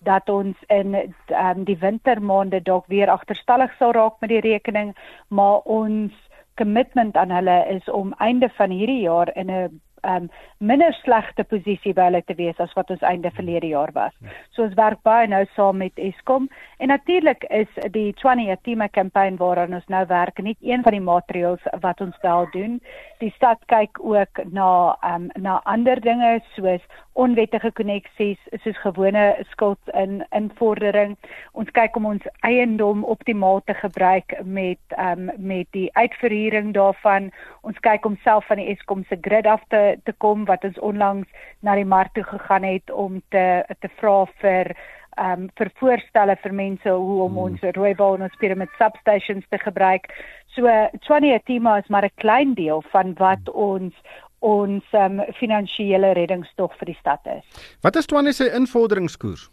[0.07, 4.95] dat ons in um, die wintermaande dalk weer agterstallig sal raak met die rekening,
[5.28, 6.12] maar ons
[6.55, 10.28] kommitment aan hulle is om einde van hierdie jaar in 'n um
[10.59, 14.14] minder slegte posisie by hulle te wees as wat ons einde verlede jaar was.
[14.55, 16.48] So ons werk baie nou saam met Eskom
[16.78, 21.05] en natuurlik is die 20 Yatima kampanje waaraan ons nou werk nie een van die
[21.05, 22.80] maatreëls wat ons wel doen.
[23.20, 26.82] Die stad kyk ook na um na ander dinge soos
[27.13, 31.17] onwettige koneksies soos gewone skuld in invordering.
[31.53, 37.31] Ons kyk om ons eiendom optimaal te gebruik met um met die uitverhuuring daarvan.
[37.61, 40.81] Ons kyk om self van die Eskom se grid af te te kom wat ons
[40.81, 41.29] onlangs
[41.61, 43.47] na die mark toe gegaan het om te
[43.81, 44.73] te vra vir
[45.21, 47.45] um vir voorstelle vir mense hoe om hmm.
[47.45, 50.09] ons rooibal en ons pyramid substations te gebruik.
[50.57, 50.69] So
[51.09, 53.55] 20 Tima is maar 'n klein deel van wat hmm.
[53.55, 53.95] ons
[54.43, 57.66] ons um, finansiële reddingstog vir die stad is.
[57.82, 59.49] Wat is Twane se invorderingskoers?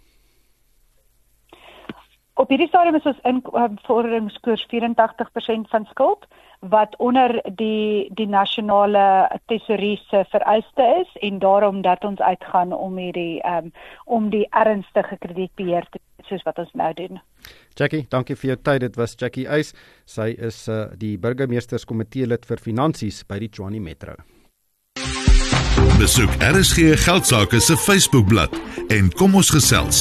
[2.40, 6.24] Op hierdie stadium is ons invorderingskoers 84% van skuld
[6.60, 12.98] wat onder die die nasionale tesourier se vereiste is en daarom dat ons uitgaan om
[12.98, 13.72] hierdie um,
[14.06, 16.00] om die ernstige kredietbeheer te
[16.32, 17.20] soos wat ons nou doen.
[17.76, 18.82] Jackie, dankie vir jou tyd.
[18.88, 19.74] Dit was Jackie Eis.
[20.06, 24.16] Sy is uh, die burgemeesterskomitee lid vir finansies by die Tshwane Metro.
[26.00, 28.54] Besoek RSG Geldsaake se Facebookblad
[28.88, 29.98] en kom ons gesels.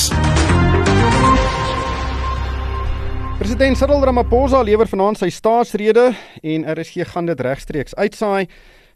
[3.40, 6.04] President Cyril Ramaphosa lewer vanaand sy staatsrede
[6.46, 8.46] en RSG gaan dit regstreeks uitsaai.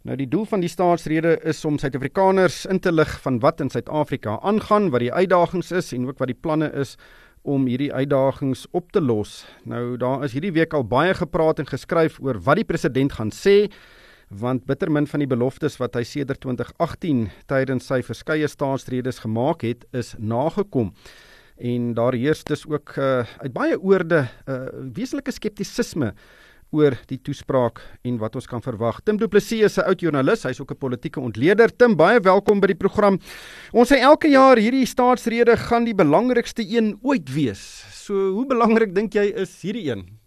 [0.07, 3.73] Nou die doel van die staatsrede is om Suid-Afrikaners in te lig van wat in
[3.75, 6.95] Suid-Afrika aangaan, wat die uitdagings is en ook wat die planne is
[7.43, 9.41] om hierdie uitdagings op te los.
[9.67, 13.35] Nou daar is hierdie week al baie gepraat en geskryf oor wat die president gaan
[13.35, 13.73] sê
[14.39, 19.65] want bitter min van die beloftes wat hy sedert 2018 tydens sy verskeie staatsredes gemaak
[19.67, 20.93] het, is nagekom.
[21.63, 26.15] En daar heers dus ook uh, uit baie oorde 'n uh, wesenlike skeptisisme
[26.73, 29.03] oor die toespraak en wat ons kan verwag.
[29.05, 31.69] Tim Du Plessis is 'n oud joernalis, hy's ook 'n politieke ontleder.
[31.77, 33.19] Tim, baie welkom by die program.
[33.73, 37.85] Ons sê elke jaar hierdie staatsrede gaan die belangrikste een ooit wees.
[37.93, 40.22] So, hoe belangrik dink jy is hierdie een?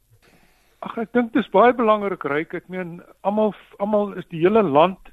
[0.86, 2.54] Ag ek dink dit is baie belangrik ryk.
[2.54, 5.12] Ek meen almal almal is die hele land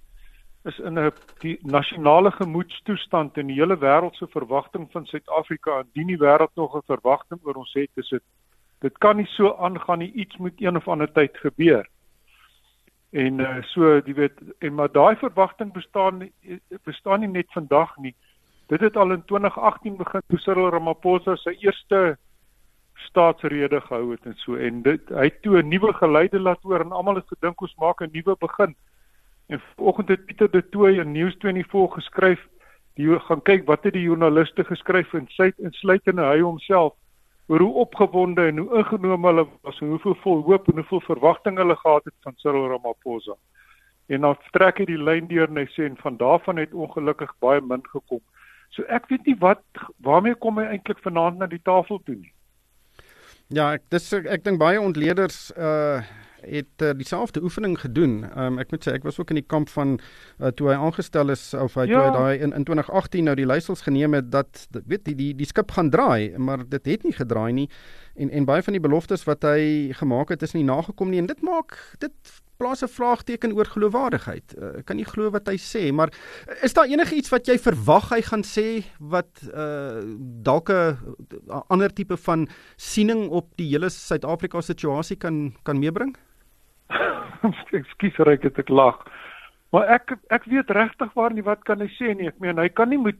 [0.68, 1.10] is in 'n
[1.40, 6.76] die nasionale gemoedstoestand en die hele wêreld se verwagting van Suid-Afrika en die wêreld nog
[6.76, 8.22] 'n verwagting oor ons het is dit
[8.80, 11.86] dit kan nie so aangaan nie iets moet een of ander tyd gebeur.
[13.12, 16.30] En uh, so jy weet en maar daai verwagting bestaan
[16.84, 18.14] bestaan nie net vandag nie.
[18.68, 22.18] Dit het al in 2018 begin toe Cyril Ramaphosa sy eerste
[22.94, 26.80] staatsrede gehou het en so en dit hy het toe 'n nuwe geleide laat hoor
[26.80, 28.74] en almal het gedink ons maak 'n nuwe begin.
[29.46, 32.48] En vanoggend het Pieter de Tooy in News24 geskryf,
[32.94, 36.94] die gaan kyk wat het die joernaliste geskryf en sy insluitende hy homself
[37.46, 41.56] oor hoe opgewonde en hoe ingenome hulle was en hoeveel vol hoop en hoeveel verwagting
[41.56, 43.34] hulle gehad het van Cyril Ramaphosa.
[44.06, 47.34] En dan trek hy die lyn deur en hy sê en van daarvan het ongelukkig
[47.44, 48.22] baie min gekom.
[48.72, 49.64] So ek weet nie wat
[50.00, 52.31] waarmee kom hy eintlik vanaand na die tafel toe nie.
[53.52, 56.02] Ja, ek dis ek dink baie ontleeders uh
[56.42, 58.24] het uh, dieselfde oefening gedoen.
[58.38, 59.92] Um, ek moet sê ek was ook in die kamp van
[60.40, 61.92] uh, toe hy aangestel is of hy ja.
[61.92, 65.30] toe hy daai in, in 2018 nou die leiersels geneem het dat weet die die
[65.38, 67.68] die skip gaan draai, maar dit het nie gedraai nie.
[68.14, 71.30] En en baie van die beloftes wat hy gemaak het is nie nagekom nie en
[71.30, 72.12] dit maak dit
[72.62, 74.54] plaas 'n vraagteken oor geloofwaardigheid.
[74.58, 76.12] Uh, kan nie glo wat hy sê, maar
[76.62, 80.02] is daar enige iets wat jy verwag hy gaan sê wat uh
[80.48, 80.96] dalk 'n
[81.68, 86.16] ander tipe van siening op die hele Suid-Afrika situasie kan kan meebring?
[87.80, 89.02] Ekskuus ek het ek lag.
[89.72, 92.28] Maar ek ek weet regtig waar nie wat kan hy sê nie.
[92.28, 93.16] Ek meen hy kan nie met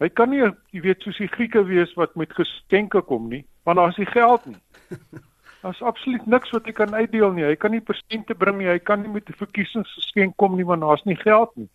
[0.00, 3.78] hy kan nie jy weet soos die Grieke wees wat met geskenke kom nie, want
[3.78, 4.60] daar is nie geld nie.
[5.62, 7.44] Daar's absoluut niks wat hy kan uitdeel nie.
[7.44, 8.68] Hy kan nie persente bring nie.
[8.70, 11.68] Hy kan nie met 'n verkiesingsgeskenk kom nie want daar's nie geld nie.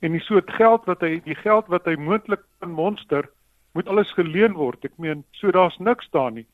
[0.00, 3.28] En die soort geld wat hy die geld wat hy moontlik in monster
[3.72, 4.84] moet alles geleen word.
[4.84, 6.46] Ek meen, so daar's niks daar nie.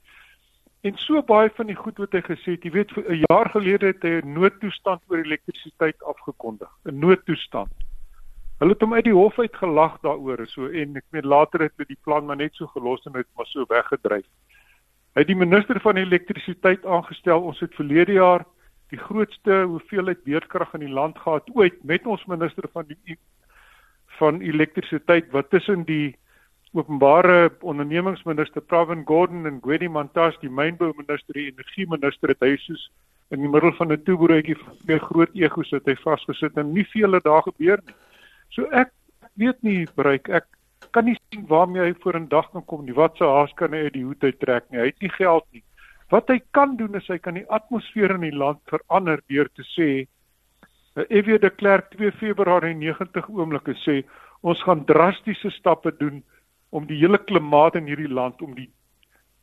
[0.83, 3.87] En so baie van die goed wat hy gesê het, jy weet 'n jaar gelede
[3.87, 7.73] het hy 'n noodtoestand oor elektrisiteit afgekondig, 'n noodtoestand.
[8.59, 11.75] Hulle het hom uit die hof uit gelag daaroor, so en ek meen later het
[11.77, 14.25] hulle die plan maar net so gelos en dit maar so weggedryf.
[15.13, 17.45] Hy het die minister van elektrisiteit aangestel.
[17.51, 18.47] Ons het verlede jaar
[18.93, 23.19] die grootste hoeveelheid weerkrag in die land gehad ooit met ons minister van die
[24.17, 26.17] van elektrisiteit wat tussen die
[26.73, 32.89] openbare ondernemingsminister Pravin Gordhan en Gwedi Mantashe die mynbouminister en energieminister het hy soos
[33.35, 37.13] in die middel van 'n toebroodjie meer groot egos het hy vasgesit en nie veel
[37.13, 37.95] het daar gebeur nie.
[38.55, 38.93] So ek
[39.37, 40.47] weet nie bereik ek
[40.93, 42.95] kan nie sien waarmee hy voor 'n dag kan kom nie.
[42.95, 44.81] Wat se haas kan hy uit die hoed uit trek nie.
[44.81, 45.63] Hy het nie geld nie.
[46.11, 49.63] Wat hy kan doen is hy kan die atmosfeer in die land verander deur te
[49.63, 50.07] sê
[50.97, 51.39] F.W.
[51.39, 54.03] de Klerk 2 Februarie 90 oomblikke sê
[54.41, 56.23] ons gaan drastiese stappe doen
[56.71, 58.71] om die hele klimaat in hierdie land om die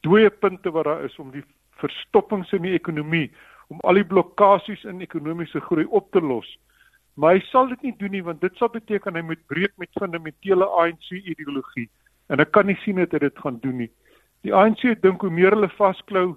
[0.01, 1.43] dooie punte wat daar is om die
[1.81, 3.27] verstoppings in die ekonomie
[3.69, 6.47] om al die blokkades in ekonomiese groei op te los.
[7.13, 9.91] Maar hy sal dit nie doen nie want dit sal beteken hy moet breek met
[9.99, 11.89] fundamentele ANC ideologie
[12.33, 13.91] en ek kan nie sien dat hy dit gaan doen nie.
[14.43, 16.33] Die ANC dink hoe meer hulle vasklou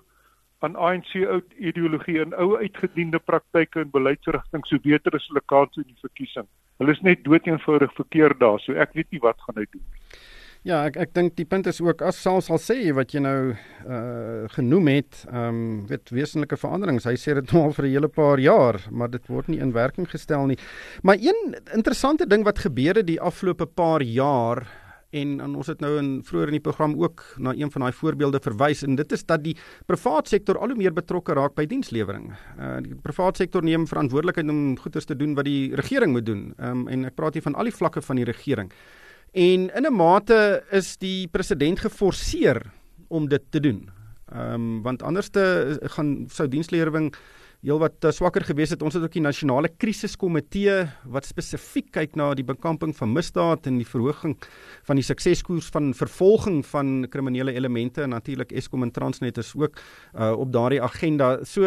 [0.65, 5.77] aan ANC oud ideologie en ou uitgediende praktyke en beleidsrigtinge, so beter is hulle kans
[5.81, 6.49] in die verkiesing.
[6.81, 10.25] Hulle is net doeteenvoudig verkeerd daar, so ek weet nie wat gaan hy doen nie.
[10.67, 13.53] Ja, ek ek dink die punt is ook as sal sal sê wat jy nou
[13.55, 17.07] uh genoem het, ehm um, weet wesenlike veranderings.
[17.07, 20.11] Hy sê dit al vir 'n hele paar jaar, maar dit word nie in werking
[20.11, 20.59] gestel nie.
[21.03, 24.67] Maar een interessante ding wat gebeur het die afgelope paar jaar
[25.13, 27.93] en, en ons het nou in vroeër in die program ook na een van daai
[27.93, 29.57] voorbeelde verwys en dit is dat die
[29.87, 32.35] private sektor al hoe meer betrokke raak by dienslewering.
[32.59, 36.55] Uh die private sektor neem verantwoordelikheid om goeders te doen wat die regering moet doen.
[36.59, 38.73] Ehm um, en ek praat hier van al die vlakke van die regering.
[39.33, 42.63] En in 'n mate is die president geforseer
[43.09, 43.91] om dit te doen.
[44.33, 47.15] Ehm um, want anderste gaan sou dienslewering
[47.67, 48.83] heelwat uh, swakker gewees het.
[48.85, 53.81] Ons het ook die nasionale krisiskomitee wat spesifiek kyk na die bekamping van misdaad en
[53.81, 54.37] die verhoging
[54.87, 59.81] van die sukseskoers van vervolging van kriminele elemente en natuurlik Eskom en Transnet is ook
[60.15, 61.37] uh, op daardie agenda.
[61.45, 61.63] So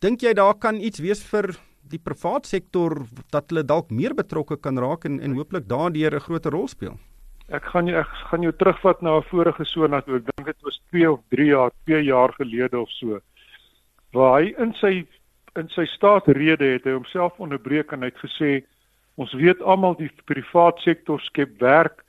[0.00, 1.54] dink jy daar kan iets wees vir
[1.90, 6.26] die private sektor dat hulle dalk meer betrokke kan raak en en hooplik daardeur 'n
[6.26, 6.98] groter rol speel.
[7.48, 10.16] Ek gaan jou ek gaan jou terugvat na 'n vorige sona toe.
[10.16, 13.20] Ek dink dit was 2 of 3 jaar, 2 jaar gelede of so.
[14.12, 15.06] Waar hy in sy
[15.56, 18.64] in sy staatsrede het hy homself onderbreek en hy het gesê
[19.16, 22.04] ons weet almal die private sektor skep werk.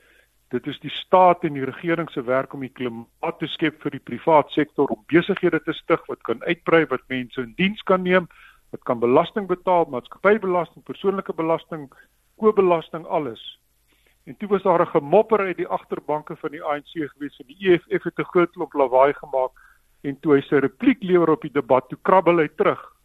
[0.51, 3.91] Dit is die staat en die regering se werk om die klimaat te skep vir
[3.91, 8.03] die private sektor om besighede te stig wat kan uitbrei, wat mense in diens kan
[8.03, 8.27] neem
[8.71, 11.89] Dit kan belasting betaal, maatskappybelasting, persoonlike belasting,
[12.37, 13.41] koopbelasting, alles.
[14.29, 17.69] En toe was daar 'n gemopper uit die agterbanke van die ANC gewees en die
[17.69, 19.51] EFF het 'n groot klomp lawaai gemaak
[20.01, 22.95] en toe hy sy repliek lewer op die debat, toe krabbel hy terug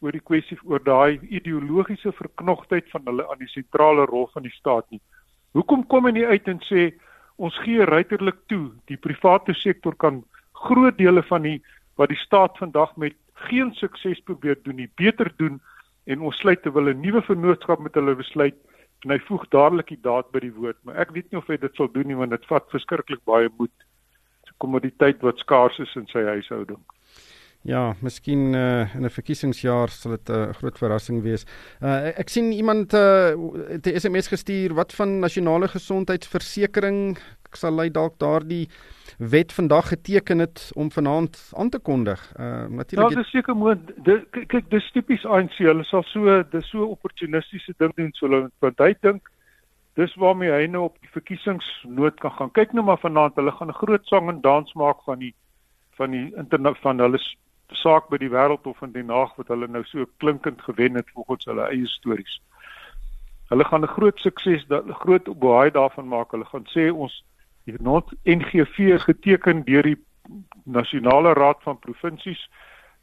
[0.00, 4.54] oor die kwessie oor daai ideologiese verknogtheid van hulle aan die sentrale rol van die
[4.56, 5.00] staat nie.
[5.52, 6.92] Hoekom kom hy nie uit en sê
[7.36, 11.58] ons gee ruiterlik toe die private sektor kan groot dele van die
[11.96, 13.16] wat die staat vandag met
[13.48, 15.60] geen sukses probeer doen nie, beter doen
[16.04, 18.56] en ons sluit te wil 'n nuwe vennootskap met hulle besluit
[19.04, 21.56] en hy voeg dadelik die daad by die woord, maar ek weet nie of hy
[21.56, 23.72] dit sal doen nie want dit vat verskriklik baie moed.
[24.48, 26.80] So kommoditeit wat skaars is in sy huishouding.
[27.68, 31.44] Ja, miskien uh, in 'n verkiesingsjaar sal dit 'n uh, groot verrassing wees.
[31.82, 33.36] Uh, ek sien iemand uh,
[33.68, 37.18] het 'n SMS gestuur wat van nasionale gesondheidsversekering
[37.56, 38.68] sal hy dalk daardie
[39.18, 42.32] wet vandag geteken het om vanaand aan te kondig.
[42.38, 43.10] Uh natuurlik.
[43.10, 44.30] Ja, dis seker moontlik.
[44.48, 45.58] Kyk, dis tipies ANC.
[45.58, 49.28] Hulle sal so dis so opportunistiese ding doen so hulle want hy dink
[49.98, 52.52] dis waarmee hy nou op die verkiesingsnood kan gaan.
[52.56, 55.34] Kyk nou maar vanaand, hulle gaan 'n groot sang en dans maak van die
[55.98, 57.18] van die internet van hulle
[57.72, 61.44] saak by die wêreldhof in Den Haag wat hulle nou so klinkend gewen het volgens
[61.44, 62.40] hulle eie stories.
[63.50, 66.30] Hulle gaan 'n groot sukses, 'n groot baie daarvan maak.
[66.30, 67.24] Hulle gaan sê ons
[67.68, 69.98] Die not NGV is geteken deur die
[70.64, 72.40] Nasionale Raad van Provinsies.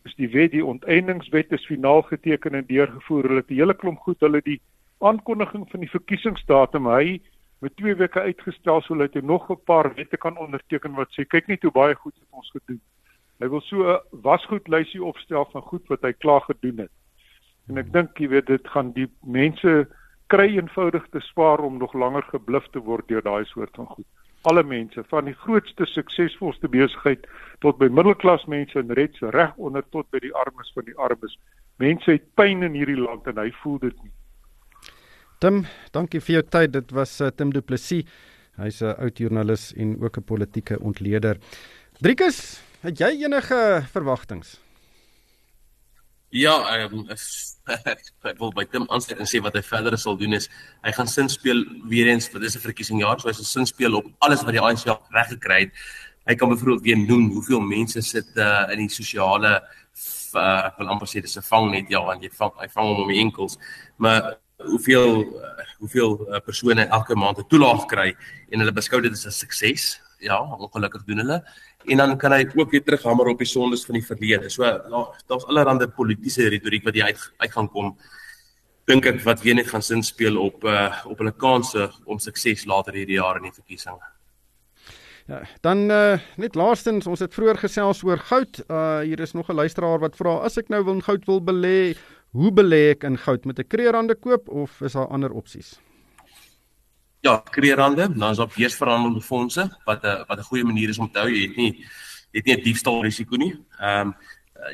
[0.07, 3.27] Dis die wet, die onteeningswet is finaal geteken en deurgevoer.
[3.29, 4.61] Hulle het 'n hele klomp goed, hulle die
[4.99, 7.21] aankondiging van die verkiesingsdatum hy
[7.61, 11.47] met 2 weke uitgestel sodat hy nog 'n paar wette kan onderteken wat sê kyk
[11.47, 12.81] net hoe baie goed het ons gedoen.
[13.39, 16.91] Hy wil so 'n wasgoedlysie opstel van goed wat hy klaar gedoen het.
[17.69, 19.87] En ek dink jy weet dit gaan die mense
[20.27, 24.05] kry eenvoudig te spaar om nog langer gebluf te word deur daai soort van goed
[24.41, 27.25] alle mense van die grootste suksesvolste besigheid
[27.59, 31.37] tot by middelklas mense en reeds reg onder tot by die armes van die armes.
[31.77, 34.13] Mense het pyn in hierdie land en hy voel dit nie.
[35.39, 36.71] Tim, dankie vir jou tyd.
[36.73, 38.05] Dit was uh, Tim Du Plessis.
[38.57, 41.37] Hy's 'n oud joernalis en ook 'n politieke ontleder.
[42.01, 44.45] Driekus, Het jy enige verwagtinge?
[46.29, 47.07] Ja, ehm um,
[48.27, 50.49] ek wil by Tim aansluit en sê wat hy verder sal doen is
[50.83, 53.95] hy gaan sin speel weer eens vir dis 'n verkiesingsjaar, so hy sal sin speel
[53.95, 55.71] op alles wat die ANC reg gekry het.
[56.27, 59.61] Hy kan byvoorbeeld weer noem hoeveel mense sit uh, in die sosiale
[60.35, 63.01] uh, ek wil amper sê dis 'n vangnet ja, want jy vang hy vang hom
[63.03, 63.57] om die enkels.
[63.97, 64.35] Maar
[64.67, 68.15] hoeveel uh, hoeveel uh, persone elke maand 'n toelaag kry
[68.51, 69.99] en hulle beskou dit as 'n sukses?
[70.19, 71.43] Ja, ongelukkig doen hulle
[71.85, 74.49] en dan kan hy ook weer terughamer op die sondes van die verlede.
[74.49, 77.95] So daar's allerlei politieke retoriek wat jy uit uit gaan kom.
[78.87, 82.65] Dink ek wat weer net gaan sin speel op uh op hulle kansse om sukses
[82.65, 83.97] later hierdie jaar in die verkiesing.
[85.27, 88.61] Ja, dan uh net laastens, ons het vroeër gesels oor goud.
[88.67, 91.95] Uh hier is nog 'n luisteraar wat vra as ek nou wil goud wil belê,
[92.31, 95.79] hoe belê ek in goud met 'n kreerande koop of is daar ander opsies?
[97.21, 101.11] Ja, kreerande, dan is daar beursverhandelde fondse wat 'n wat 'n goeie manier is om
[101.11, 101.29] te hou.
[101.29, 101.73] Jy het nie
[102.31, 103.53] jy het nie 'n diefstal risiko nie.
[103.79, 104.15] Ehm um,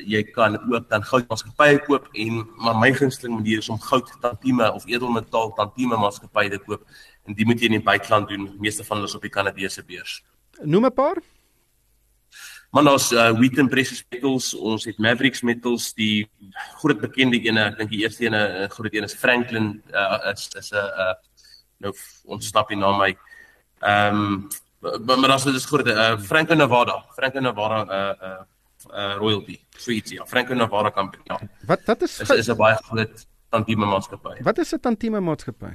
[0.06, 4.72] jy kan ook dan goudmaatskappye koop en maar my gunsteling manier is om goud tantieme
[4.72, 6.86] of edelmetaal tantieme maatskappye te koop
[7.24, 8.56] en dit moet jy in die buiteland doen.
[8.60, 10.22] Meeste van hulle is op die Kanadese beurs.
[10.62, 11.22] Noem 'n paar.
[12.70, 16.26] Maar ons uh, Wheaton Precious Metals, ons het Mavericks Metals, die
[16.80, 20.72] groot bekende ene, ek dink die eerste ene groot een is Franklin uh, is is
[20.72, 21.14] 'n uh,
[21.84, 21.94] nou
[22.36, 23.12] ontsnap die naam my.
[23.84, 24.48] Ehm um,
[25.08, 28.42] maar as dit is groot uh, Franco Nevada, Franco Nevada uh uh
[28.92, 31.24] uh royalty suite ja, Franco Nevada company.
[31.24, 31.40] Ja.
[31.66, 34.42] Wat wat is is, is 'n baie groot tantieme maatskappy.
[34.42, 35.72] Wat is 'n tantieme maatskappy?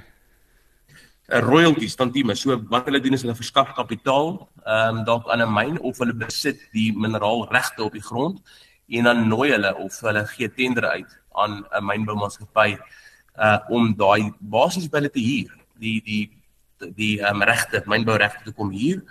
[1.30, 2.36] 'n royalties tantieme.
[2.36, 5.98] So wat hulle doen is hulle verskaf kapitaal ehm um, dalk aan 'n myn of
[5.98, 8.42] hulle besit die mineraalregte op die grond
[8.88, 12.78] en dan nooi hulle of hulle gee tender uit aan 'n mynboumaatskappy
[13.40, 16.22] uh om daai basies by hulle te huur die die
[16.96, 19.02] die um, regte mynbouregte te kom hier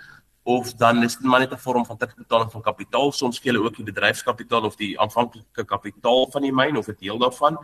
[0.49, 3.11] of dan is dit maar net 'n vorm van terugbetaling van kapitaal.
[3.11, 6.97] Soms gee hulle ook die bedryfskapitaal of die aanvanklike kapitaal van die myn of 'n
[6.99, 7.57] deel daarvan.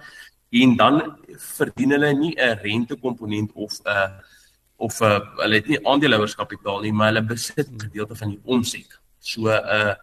[0.52, 4.10] En dan verdien hulle nie 'n rentekomponent of 'n uh,
[4.78, 9.00] of uh, hulle het nie aandeelhouerskapitaal nie maar hulle besit 'n gedeelte van die omset
[9.20, 9.96] so 'n uh,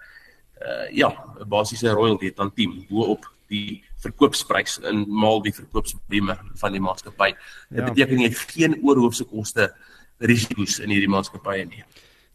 [0.63, 6.39] uh, ja 'n basiese royalty aan team bo op die verkoopsprys in maal die verkoopsvolume
[6.61, 7.33] van die maatskappy.
[7.71, 7.91] Dit ja.
[7.91, 9.73] beteken jy het geen oorhoofse koste
[10.19, 11.85] risiko's in hierdie maatskappye nie.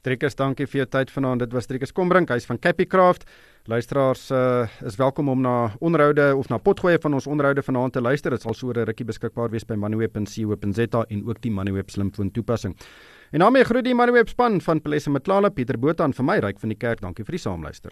[0.08, 1.44] Trekkers, dankie vir jou tyd vanaand.
[1.44, 3.26] Dit was Trekkers Kombrink, hy's van Capicraft.
[3.68, 8.02] Luisteraars uh, is welkom om na onderhoude of na potgoeie van ons onderhoude vanaand te
[8.02, 8.32] luister.
[8.32, 12.78] Dit sal so 'n rukkie beskikbaar wees by moneyweb.co.za en ook die Moneyweb slimfoon toepassing.
[13.32, 16.60] En daarmee groet die Moneyweb span van Pelesa Matlala, Pieter Botha en vir my ryk
[16.60, 17.02] van die kerk.
[17.02, 17.92] Dankie vir die saamluister.